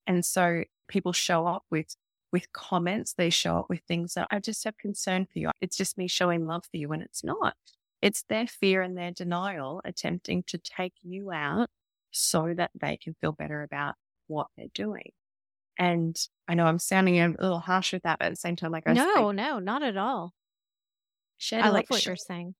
And 0.07 0.25
so 0.25 0.65
people 0.89 1.13
show 1.13 1.47
up 1.47 1.65
with 1.71 1.97
with 2.35 2.53
comments. 2.53 3.13
They 3.13 3.31
show 3.31 3.59
up 3.59 3.67
with 3.69 3.83
things 3.87 4.15
that 4.15 4.27
I 4.29 4.41
just 4.41 4.65
have 4.65 4.77
concern 4.77 5.25
for 5.33 5.39
you. 5.39 5.53
It's 5.61 5.77
just 5.77 5.97
me 5.97 6.09
showing 6.09 6.49
love 6.49 6.65
for 6.69 6.77
you 6.77 6.89
when 6.89 7.01
it's 7.01 7.23
not. 7.23 7.55
It's 8.03 8.25
their 8.29 8.49
fear 8.49 8.83
and 8.83 8.99
their 8.99 9.13
denial 9.13 9.81
attempting 9.85 10.43
to 10.49 10.59
take 10.59 10.95
you 11.01 11.31
out 11.31 11.69
so 12.11 12.53
that 12.57 12.73
they 12.75 12.97
can 12.97 13.15
feel 13.21 13.31
better 13.31 13.63
about 13.63 13.95
what 14.27 14.49
they're 14.57 14.67
doing. 14.75 15.13
And 15.79 16.17
I 16.49 16.55
know 16.55 16.67
I'm 16.67 16.81
sounding 16.81 17.21
a 17.21 17.29
little 17.29 17.61
harsh 17.61 17.93
with 17.93 18.03
that, 18.03 18.19
but 18.19 18.27
at 18.27 18.31
the 18.31 18.37
same 18.37 18.57
time, 18.57 18.73
like 18.73 18.89
I 18.89 18.95
no, 18.95 19.31
no, 19.31 19.61
not 19.61 19.85
at 19.85 19.97
all. 19.97 20.33
Shed, 21.39 21.63
I 21.63 21.69
like 21.69 21.89
what 21.89 22.01
show, 22.01 22.11
you're 22.11 22.17
saying. 22.17 22.57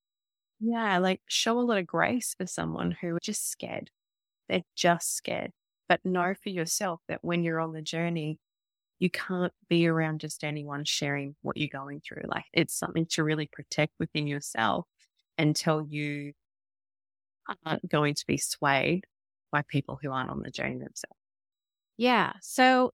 Yeah, 0.61 0.99
like 0.99 1.21
show 1.27 1.59
a 1.59 1.63
lot 1.63 1.79
of 1.79 1.87
grace 1.89 2.33
for 2.39 2.47
someone 2.47 2.93
who 3.01 3.17
is 3.17 3.21
just 3.25 3.51
scared. 3.51 3.91
They're 4.49 4.63
just 4.77 5.17
scared. 5.17 5.51
But 5.89 5.99
know 6.05 6.33
for 6.41 6.51
yourself 6.51 7.01
that 7.09 7.25
when 7.25 7.43
you're 7.43 7.61
on 7.61 7.73
the 7.73 7.83
journey, 7.83 8.39
you 8.99 9.11
can't 9.11 9.53
be 9.69 9.87
around 9.87 10.21
just 10.21 10.45
anyone 10.45 10.85
sharing 10.85 11.35
what 11.43 11.57
you're 11.57 11.69
going 11.73 12.01
through. 12.01 12.23
Like 12.27 12.45
it's 12.53 12.79
something 12.79 13.07
to 13.11 13.25
really 13.25 13.49
protect 13.53 13.93
within 13.99 14.27
yourself 14.27 14.87
until 15.37 15.85
you 15.89 16.33
aren't 17.67 17.89
going 17.89 18.15
to 18.15 18.25
be 18.27 18.39
swayed 18.39 19.05
by 19.53 19.63
people 19.69 19.99
who 20.01 20.11
aren't 20.11 20.31
on 20.31 20.43
the 20.43 20.51
journey 20.51 20.79
themselves. 20.79 21.19
Yeah. 21.97 22.33
So, 22.41 22.93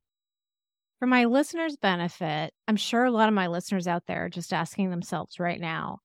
for 0.98 1.06
my 1.06 1.24
listeners' 1.24 1.76
benefit, 1.76 2.52
I'm 2.68 2.76
sure 2.76 3.04
a 3.04 3.10
lot 3.10 3.28
of 3.28 3.34
my 3.34 3.46
listeners 3.46 3.88
out 3.88 4.02
there 4.06 4.26
are 4.26 4.30
just 4.30 4.52
asking 4.52 4.90
themselves 4.90 5.40
right 5.40 5.58
now, 5.58 6.00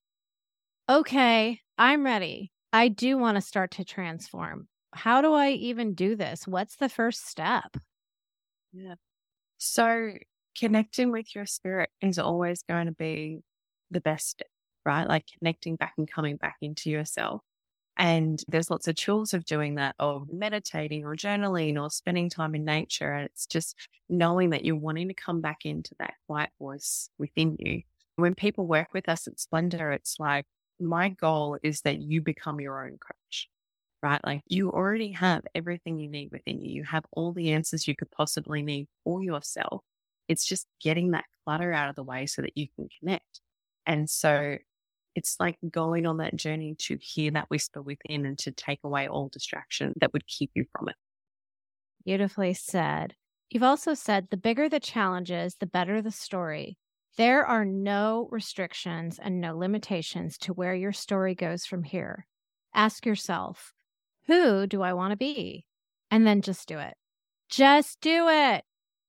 okay, 0.89 1.59
I'm 1.77 2.05
ready. 2.05 2.53
I 2.71 2.87
do 2.87 3.17
want 3.17 3.35
to 3.35 3.41
start 3.41 3.71
to 3.71 3.83
transform. 3.83 4.67
How 4.93 5.21
do 5.21 5.33
I 5.33 5.49
even 5.51 5.95
do 5.95 6.15
this? 6.15 6.47
What's 6.47 6.77
the 6.77 6.87
first 6.87 7.27
step? 7.27 7.75
Yeah. 8.71 8.95
So 9.65 10.11
connecting 10.57 11.11
with 11.11 11.33
your 11.33 11.47
spirit 11.47 11.89
is 11.99 12.19
always 12.19 12.61
going 12.69 12.85
to 12.85 12.91
be 12.91 13.39
the 13.89 13.99
best, 13.99 14.43
right? 14.85 15.07
Like 15.07 15.25
connecting 15.39 15.75
back 15.75 15.93
and 15.97 16.09
coming 16.09 16.37
back 16.37 16.57
into 16.61 16.91
yourself. 16.91 17.41
And 17.97 18.39
there's 18.47 18.69
lots 18.69 18.87
of 18.87 18.95
tools 18.95 19.33
of 19.33 19.43
doing 19.43 19.75
that, 19.75 19.95
of 19.97 20.27
meditating 20.31 21.03
or 21.03 21.15
journaling 21.15 21.81
or 21.81 21.89
spending 21.89 22.29
time 22.29 22.53
in 22.53 22.63
nature. 22.63 23.11
And 23.11 23.25
it's 23.25 23.47
just 23.47 23.75
knowing 24.07 24.51
that 24.51 24.65
you're 24.65 24.75
wanting 24.75 25.07
to 25.07 25.15
come 25.15 25.41
back 25.41 25.65
into 25.65 25.95
that 25.97 26.13
quiet 26.27 26.51
voice 26.59 27.09
within 27.17 27.55
you. 27.57 27.81
When 28.17 28.35
people 28.35 28.67
work 28.67 28.93
with 28.93 29.09
us 29.09 29.25
at 29.27 29.39
Splendor, 29.39 29.91
it's 29.93 30.17
like, 30.19 30.45
my 30.79 31.09
goal 31.09 31.57
is 31.63 31.81
that 31.81 32.01
you 32.01 32.21
become 32.21 32.59
your 32.59 32.85
own 32.85 32.99
coach 32.99 33.49
right? 34.05 34.21
Like 34.23 34.41
you 34.45 34.71
already 34.71 35.13
have 35.13 35.41
everything 35.55 35.97
you 35.97 36.07
need 36.07 36.29
within 36.31 36.63
you. 36.63 36.71
You 36.71 36.83
have 36.83 37.05
all 37.11 37.33
the 37.33 37.53
answers 37.53 37.87
you 37.87 37.95
could 37.95 38.11
possibly 38.11 38.61
need 38.61 38.87
for 39.03 39.23
yourself. 39.23 39.81
It's 40.27 40.45
just 40.45 40.67
getting 40.79 41.11
that 41.11 41.25
clutter 41.43 41.73
out 41.73 41.89
of 41.89 41.95
the 41.95 42.03
way 42.03 42.27
so 42.27 42.43
that 42.43 42.55
you 42.55 42.67
can 42.75 42.87
connect. 42.99 43.41
And 43.87 44.07
so 44.07 44.57
it's 45.15 45.37
like 45.39 45.57
going 45.71 46.05
on 46.05 46.17
that 46.17 46.35
journey 46.35 46.75
to 46.79 46.99
hear 47.01 47.31
that 47.31 47.49
whisper 47.49 47.81
within 47.81 48.27
and 48.27 48.37
to 48.39 48.51
take 48.51 48.79
away 48.83 49.07
all 49.07 49.29
distraction 49.29 49.93
that 49.99 50.13
would 50.13 50.27
keep 50.27 50.51
you 50.53 50.65
from 50.77 50.89
it. 50.89 50.95
Beautifully 52.05 52.53
said. 52.53 53.15
You've 53.49 53.63
also 53.63 53.95
said 53.95 54.27
the 54.29 54.37
bigger 54.37 54.69
the 54.69 54.79
challenges, 54.79 55.55
the 55.59 55.65
better 55.65 55.99
the 56.03 56.11
story. 56.11 56.77
There 57.17 57.43
are 57.43 57.65
no 57.65 58.27
restrictions 58.29 59.19
and 59.19 59.41
no 59.41 59.57
limitations 59.57 60.37
to 60.39 60.53
where 60.53 60.75
your 60.75 60.93
story 60.93 61.33
goes 61.33 61.65
from 61.65 61.81
here. 61.83 62.27
Ask 62.75 63.05
yourself, 63.05 63.73
who 64.27 64.67
do 64.67 64.81
I 64.81 64.93
want 64.93 65.11
to 65.11 65.17
be? 65.17 65.65
And 66.11 66.25
then 66.25 66.41
just 66.41 66.67
do 66.67 66.79
it. 66.79 66.95
Just 67.49 67.99
do 68.01 68.27
it. 68.29 68.63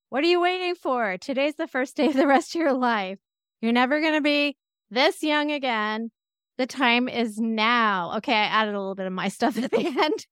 What 0.08 0.24
are 0.24 0.28
you 0.28 0.40
waiting 0.40 0.74
for? 0.74 1.16
Today's 1.18 1.56
the 1.56 1.66
first 1.66 1.96
day 1.96 2.06
of 2.06 2.14
the 2.14 2.26
rest 2.26 2.54
of 2.54 2.60
your 2.60 2.72
life. 2.72 3.18
You're 3.60 3.72
never 3.72 4.00
going 4.00 4.14
to 4.14 4.20
be 4.20 4.56
this 4.90 5.22
young 5.22 5.50
again. 5.50 6.10
The 6.58 6.66
time 6.66 7.08
is 7.08 7.38
now. 7.38 8.16
Okay, 8.18 8.32
I 8.32 8.44
added 8.44 8.74
a 8.74 8.78
little 8.78 8.94
bit 8.94 9.06
of 9.06 9.12
my 9.12 9.28
stuff 9.28 9.58
at 9.58 9.70
the 9.70 9.86
end. 9.86 10.26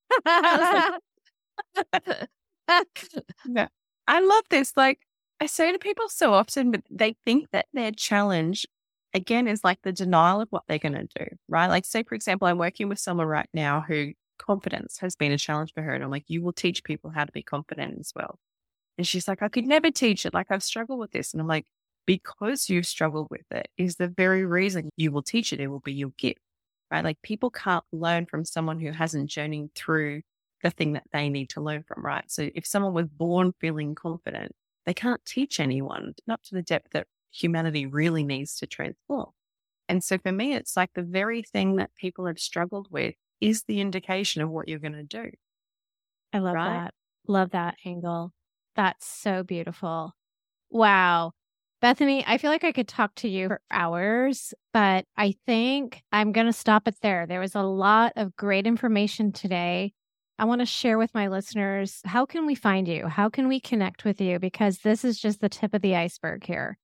yeah. 3.46 3.68
I 4.06 4.20
love 4.20 4.44
this. 4.50 4.72
Like 4.76 5.00
I 5.40 5.46
say 5.46 5.72
to 5.72 5.78
people 5.78 6.08
so 6.08 6.32
often, 6.32 6.70
but 6.70 6.82
they 6.90 7.16
think 7.24 7.50
that 7.52 7.66
their 7.72 7.90
challenge 7.90 8.66
again 9.12 9.46
is 9.46 9.62
like 9.64 9.80
the 9.82 9.92
denial 9.92 10.40
of 10.40 10.48
what 10.50 10.62
they're 10.68 10.78
going 10.78 10.94
to 10.94 11.06
do, 11.16 11.26
right? 11.48 11.68
Like, 11.68 11.84
say, 11.84 12.02
for 12.02 12.14
example, 12.14 12.48
I'm 12.48 12.58
working 12.58 12.88
with 12.88 12.98
someone 12.98 13.26
right 13.26 13.48
now 13.54 13.84
who 13.86 14.12
confidence 14.38 14.98
has 14.98 15.16
been 15.16 15.32
a 15.32 15.38
challenge 15.38 15.72
for 15.74 15.82
her. 15.82 15.94
And 15.94 16.04
I'm 16.04 16.10
like, 16.10 16.24
you 16.28 16.42
will 16.42 16.52
teach 16.52 16.84
people 16.84 17.10
how 17.10 17.24
to 17.24 17.32
be 17.32 17.42
confident 17.42 17.98
as 17.98 18.12
well. 18.14 18.38
And 18.98 19.06
she's 19.06 19.26
like, 19.26 19.42
I 19.42 19.48
could 19.48 19.66
never 19.66 19.90
teach 19.90 20.24
it. 20.24 20.34
Like 20.34 20.46
I've 20.50 20.62
struggled 20.62 21.00
with 21.00 21.12
this. 21.12 21.32
And 21.32 21.40
I'm 21.40 21.48
like, 21.48 21.66
because 22.06 22.68
you've 22.68 22.86
struggled 22.86 23.28
with 23.30 23.50
it 23.50 23.68
is 23.76 23.96
the 23.96 24.08
very 24.08 24.44
reason 24.44 24.90
you 24.96 25.10
will 25.10 25.22
teach 25.22 25.52
it. 25.52 25.60
It 25.60 25.68
will 25.68 25.80
be 25.80 25.94
your 25.94 26.10
gift, 26.18 26.40
right? 26.90 27.04
Like 27.04 27.20
people 27.22 27.50
can't 27.50 27.84
learn 27.92 28.26
from 28.26 28.44
someone 28.44 28.78
who 28.78 28.92
hasn't 28.92 29.30
journeyed 29.30 29.74
through 29.74 30.22
the 30.62 30.70
thing 30.70 30.92
that 30.94 31.04
they 31.12 31.28
need 31.28 31.50
to 31.50 31.60
learn 31.60 31.84
from, 31.86 32.04
right? 32.04 32.30
So 32.30 32.50
if 32.54 32.66
someone 32.66 32.94
was 32.94 33.06
born 33.06 33.52
feeling 33.60 33.94
confident, 33.94 34.52
they 34.86 34.94
can't 34.94 35.24
teach 35.24 35.60
anyone, 35.60 36.14
not 36.26 36.42
to 36.44 36.54
the 36.54 36.62
depth 36.62 36.90
that 36.92 37.06
humanity 37.32 37.86
really 37.86 38.22
needs 38.22 38.56
to 38.58 38.66
transform. 38.66 39.30
And 39.88 40.02
so 40.02 40.18
for 40.18 40.32
me, 40.32 40.54
it's 40.54 40.76
like 40.76 40.90
the 40.94 41.02
very 41.02 41.42
thing 41.42 41.76
that 41.76 41.94
people 41.94 42.26
have 42.26 42.38
struggled 42.38 42.88
with 42.90 43.14
is 43.44 43.64
the 43.64 43.80
indication 43.80 44.40
of 44.40 44.50
what 44.50 44.68
you're 44.68 44.78
going 44.78 44.92
to 44.92 45.02
do. 45.02 45.30
I 46.32 46.38
love 46.38 46.54
right? 46.54 46.84
that. 46.84 46.94
Love 47.28 47.50
that 47.50 47.76
angle. 47.84 48.32
That's 48.74 49.06
so 49.06 49.42
beautiful. 49.42 50.12
Wow. 50.70 51.32
Bethany, 51.80 52.24
I 52.26 52.38
feel 52.38 52.50
like 52.50 52.64
I 52.64 52.72
could 52.72 52.88
talk 52.88 53.14
to 53.16 53.28
you 53.28 53.48
for 53.48 53.60
hours, 53.70 54.54
but 54.72 55.04
I 55.18 55.34
think 55.46 56.02
I'm 56.10 56.32
going 56.32 56.46
to 56.46 56.52
stop 56.52 56.88
it 56.88 56.96
there. 57.02 57.26
There 57.26 57.40
was 57.40 57.54
a 57.54 57.62
lot 57.62 58.14
of 58.16 58.34
great 58.36 58.66
information 58.66 59.32
today. 59.32 59.92
I 60.38 60.46
want 60.46 60.60
to 60.62 60.66
share 60.66 60.96
with 60.96 61.14
my 61.14 61.28
listeners 61.28 62.00
how 62.06 62.24
can 62.24 62.46
we 62.46 62.54
find 62.54 62.88
you? 62.88 63.06
How 63.06 63.28
can 63.28 63.46
we 63.46 63.60
connect 63.60 64.04
with 64.04 64.20
you? 64.20 64.38
Because 64.38 64.78
this 64.78 65.04
is 65.04 65.20
just 65.20 65.40
the 65.40 65.50
tip 65.50 65.74
of 65.74 65.82
the 65.82 65.94
iceberg 65.94 66.44
here. 66.44 66.78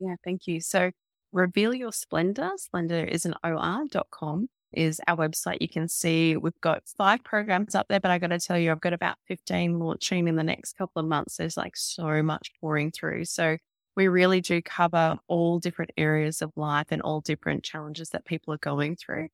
Yeah, 0.00 0.14
thank 0.24 0.46
you. 0.46 0.60
So, 0.60 0.90
Reveal 1.30 1.74
Your 1.74 1.92
Splendor, 1.92 2.52
splendor 2.56 3.04
is 3.04 3.26
an 3.26 3.34
or.com 3.44 4.48
is 4.76 5.00
our 5.06 5.16
website. 5.16 5.58
You 5.60 5.68
can 5.68 5.88
see 5.88 6.36
we've 6.36 6.60
got 6.60 6.82
five 6.86 7.22
programs 7.24 7.74
up 7.74 7.86
there, 7.88 8.00
but 8.00 8.10
I 8.10 8.18
got 8.18 8.28
to 8.28 8.38
tell 8.38 8.58
you, 8.58 8.70
I've 8.70 8.80
got 8.80 8.92
about 8.92 9.16
15 9.28 9.78
launching 9.78 10.28
in 10.28 10.36
the 10.36 10.42
next 10.42 10.76
couple 10.76 11.00
of 11.00 11.06
months. 11.06 11.36
There's 11.36 11.56
like 11.56 11.76
so 11.76 12.22
much 12.22 12.50
pouring 12.60 12.90
through. 12.90 13.24
So, 13.26 13.58
we 13.96 14.08
really 14.08 14.40
do 14.40 14.60
cover 14.60 15.18
all 15.28 15.58
different 15.58 15.92
areas 15.96 16.42
of 16.42 16.52
life 16.56 16.88
and 16.90 17.02
all 17.02 17.20
different 17.20 17.62
challenges 17.62 18.10
that 18.10 18.24
people 18.24 18.52
are 18.52 18.58
going 18.58 18.96
through. 18.96 19.28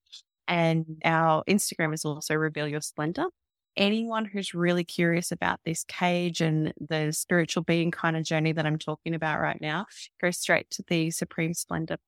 And 0.46 1.00
our 1.04 1.44
Instagram 1.48 1.94
is 1.94 2.04
also 2.04 2.34
Reveal 2.34 2.68
Your 2.68 2.80
Splendor. 2.80 3.26
Anyone 3.76 4.24
who's 4.24 4.52
really 4.52 4.84
curious 4.84 5.30
about 5.30 5.60
this 5.64 5.84
cage 5.84 6.40
and 6.40 6.74
the 6.80 7.12
spiritual 7.12 7.62
being 7.62 7.90
kind 7.90 8.16
of 8.16 8.24
journey 8.24 8.52
that 8.52 8.66
I'm 8.66 8.78
talking 8.78 9.14
about 9.14 9.40
right 9.40 9.60
now, 9.60 9.86
go 10.20 10.30
straight 10.30 10.68
to 10.72 10.84
the 10.88 11.10
Supreme 11.10 11.54
Splendor. 11.54 11.98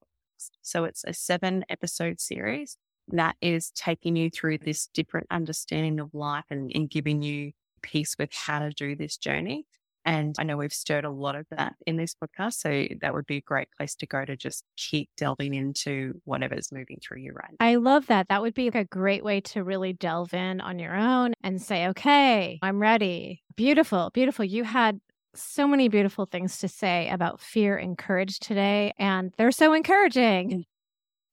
So 0.60 0.84
it's 0.84 1.04
a 1.04 1.14
seven 1.14 1.64
episode 1.68 2.20
series 2.20 2.76
that 3.12 3.36
is 3.40 3.70
taking 3.70 4.16
you 4.16 4.30
through 4.30 4.58
this 4.58 4.88
different 4.88 5.26
understanding 5.30 6.00
of 6.00 6.12
life 6.14 6.44
and, 6.50 6.70
and 6.74 6.90
giving 6.90 7.22
you 7.22 7.52
peace 7.82 8.16
with 8.18 8.32
how 8.32 8.60
to 8.60 8.70
do 8.70 8.96
this 8.96 9.16
journey. 9.16 9.66
And 10.04 10.34
I 10.38 10.42
know 10.42 10.56
we've 10.56 10.72
stirred 10.72 11.04
a 11.04 11.10
lot 11.10 11.36
of 11.36 11.46
that 11.50 11.74
in 11.86 11.96
this 11.96 12.14
podcast. 12.14 12.54
So 12.54 12.88
that 13.00 13.14
would 13.14 13.26
be 13.26 13.36
a 13.36 13.42
great 13.42 13.68
place 13.76 13.94
to 13.96 14.06
go 14.06 14.24
to 14.24 14.36
just 14.36 14.64
keep 14.76 15.08
delving 15.16 15.54
into 15.54 16.20
whatever's 16.24 16.72
moving 16.72 16.98
through 17.00 17.18
you 17.18 17.32
right 17.32 17.52
now. 17.52 17.66
I 17.66 17.76
love 17.76 18.06
that. 18.06 18.28
That 18.28 18.42
would 18.42 18.54
be 18.54 18.68
a 18.68 18.84
great 18.84 19.22
way 19.22 19.40
to 19.42 19.62
really 19.62 19.92
delve 19.92 20.34
in 20.34 20.60
on 20.60 20.78
your 20.78 20.94
own 20.96 21.34
and 21.42 21.62
say, 21.62 21.86
okay, 21.88 22.58
I'm 22.62 22.80
ready. 22.80 23.42
Beautiful, 23.54 24.10
beautiful. 24.12 24.44
You 24.44 24.64
had 24.64 25.00
so 25.34 25.66
many 25.66 25.88
beautiful 25.88 26.26
things 26.26 26.58
to 26.58 26.68
say 26.68 27.08
about 27.08 27.40
fear 27.40 27.76
and 27.76 27.96
courage 27.96 28.38
today, 28.38 28.92
and 28.98 29.32
they're 29.38 29.52
so 29.52 29.72
encouraging. 29.72 30.64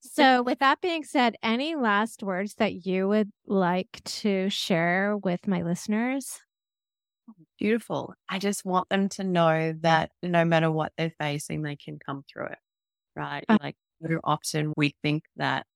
So, 0.01 0.41
with 0.43 0.59
that 0.59 0.81
being 0.81 1.03
said, 1.03 1.35
any 1.43 1.75
last 1.75 2.23
words 2.23 2.55
that 2.55 2.85
you 2.85 3.07
would 3.09 3.31
like 3.45 4.01
to 4.05 4.49
share 4.49 5.17
with 5.17 5.47
my 5.47 5.61
listeners? 5.61 6.39
beautiful. 7.57 8.13
I 8.29 8.39
just 8.39 8.65
want 8.65 8.89
them 8.89 9.09
to 9.09 9.23
know 9.23 9.73
that 9.81 10.11
no 10.23 10.45
matter 10.45 10.71
what 10.71 10.93
they're 10.97 11.13
facing, 11.19 11.61
they 11.61 11.75
can 11.75 11.99
come 12.03 12.23
through 12.31 12.47
it. 12.47 12.59
Right. 13.15 13.45
Uh 13.47 13.57
like 13.61 13.75
very 14.01 14.19
often 14.23 14.73
we 14.77 14.95
think 15.03 15.25
that 15.37 15.67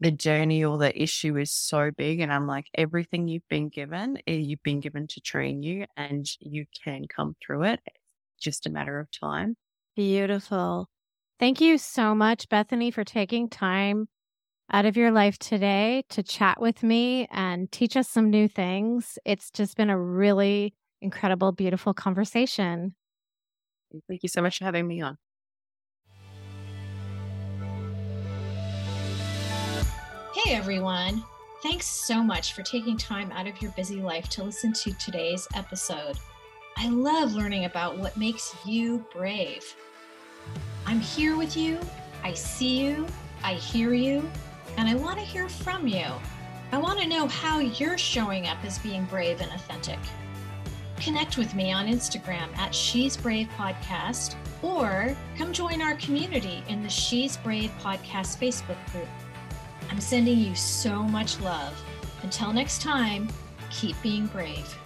the 0.00 0.10
journey 0.12 0.64
or 0.64 0.78
the 0.78 1.00
issue 1.02 1.36
is 1.38 1.52
so 1.52 1.90
big. 1.90 2.20
And 2.20 2.32
I'm 2.32 2.46
like, 2.46 2.66
everything 2.74 3.28
you've 3.28 3.48
been 3.48 3.68
given, 3.68 4.18
eh, 4.26 4.34
you've 4.34 4.62
been 4.62 4.80
given 4.80 5.06
to 5.08 5.20
train 5.20 5.62
you 5.62 5.86
and 5.96 6.26
you 6.40 6.66
can 6.84 7.06
come 7.08 7.36
through 7.44 7.64
it. 7.64 7.80
It's 7.86 8.44
just 8.44 8.66
a 8.66 8.70
matter 8.70 9.00
of 9.00 9.10
time. 9.10 9.56
Beautiful. 9.96 10.88
Thank 11.38 11.60
you 11.60 11.78
so 11.78 12.16
much, 12.16 12.48
Bethany, 12.48 12.90
for 12.90 13.04
taking 13.04 13.48
time 13.48 14.08
out 14.72 14.86
of 14.86 14.96
your 14.96 15.12
life 15.12 15.38
today 15.38 16.02
to 16.10 16.22
chat 16.22 16.60
with 16.60 16.82
me 16.82 17.28
and 17.30 17.70
teach 17.70 17.96
us 17.96 18.08
some 18.08 18.28
new 18.28 18.48
things. 18.48 19.18
It's 19.24 19.50
just 19.52 19.76
been 19.76 19.88
a 19.88 19.98
really 19.98 20.74
incredible, 21.00 21.52
beautiful 21.52 21.94
conversation. 21.94 22.94
Thank 24.08 24.22
you 24.24 24.28
so 24.28 24.42
much 24.42 24.58
for 24.58 24.64
having 24.64 24.86
me 24.86 25.00
on. 25.00 25.16
Hey, 30.34 30.54
everyone. 30.54 31.22
Thanks 31.62 31.86
so 31.86 32.22
much 32.22 32.52
for 32.52 32.62
taking 32.62 32.96
time 32.96 33.32
out 33.32 33.46
of 33.46 33.60
your 33.62 33.70
busy 33.72 34.00
life 34.00 34.28
to 34.30 34.44
listen 34.44 34.72
to 34.72 34.92
today's 34.94 35.46
episode. 35.54 36.18
I 36.76 36.88
love 36.88 37.32
learning 37.32 37.64
about 37.64 37.98
what 37.98 38.16
makes 38.16 38.54
you 38.64 39.04
brave. 39.12 39.64
I'm 40.86 41.00
here 41.00 41.36
with 41.36 41.56
you. 41.56 41.78
I 42.22 42.32
see 42.34 42.80
you. 42.80 43.06
I 43.42 43.54
hear 43.54 43.94
you. 43.94 44.28
And 44.76 44.88
I 44.88 44.94
want 44.94 45.18
to 45.18 45.24
hear 45.24 45.48
from 45.48 45.86
you. 45.86 46.06
I 46.72 46.78
want 46.78 47.00
to 47.00 47.08
know 47.08 47.26
how 47.28 47.58
you're 47.60 47.98
showing 47.98 48.46
up 48.46 48.62
as 48.64 48.78
being 48.78 49.04
brave 49.06 49.40
and 49.40 49.50
authentic 49.52 49.98
connect 51.00 51.38
with 51.38 51.54
me 51.54 51.72
on 51.72 51.86
Instagram 51.86 52.54
at 52.58 52.74
She's 52.74 53.16
Brave 53.16 53.48
Podcast 53.56 54.34
or 54.62 55.16
come 55.36 55.52
join 55.52 55.80
our 55.80 55.94
community 55.96 56.62
in 56.68 56.82
the 56.82 56.88
She's 56.88 57.36
Brave 57.36 57.70
Podcast 57.80 58.38
Facebook 58.38 58.76
group. 58.92 59.08
I'm 59.90 60.00
sending 60.00 60.38
you 60.38 60.54
so 60.54 61.02
much 61.02 61.40
love. 61.40 61.80
Until 62.22 62.52
next 62.52 62.82
time, 62.82 63.28
keep 63.70 63.96
being 64.02 64.26
brave. 64.26 64.76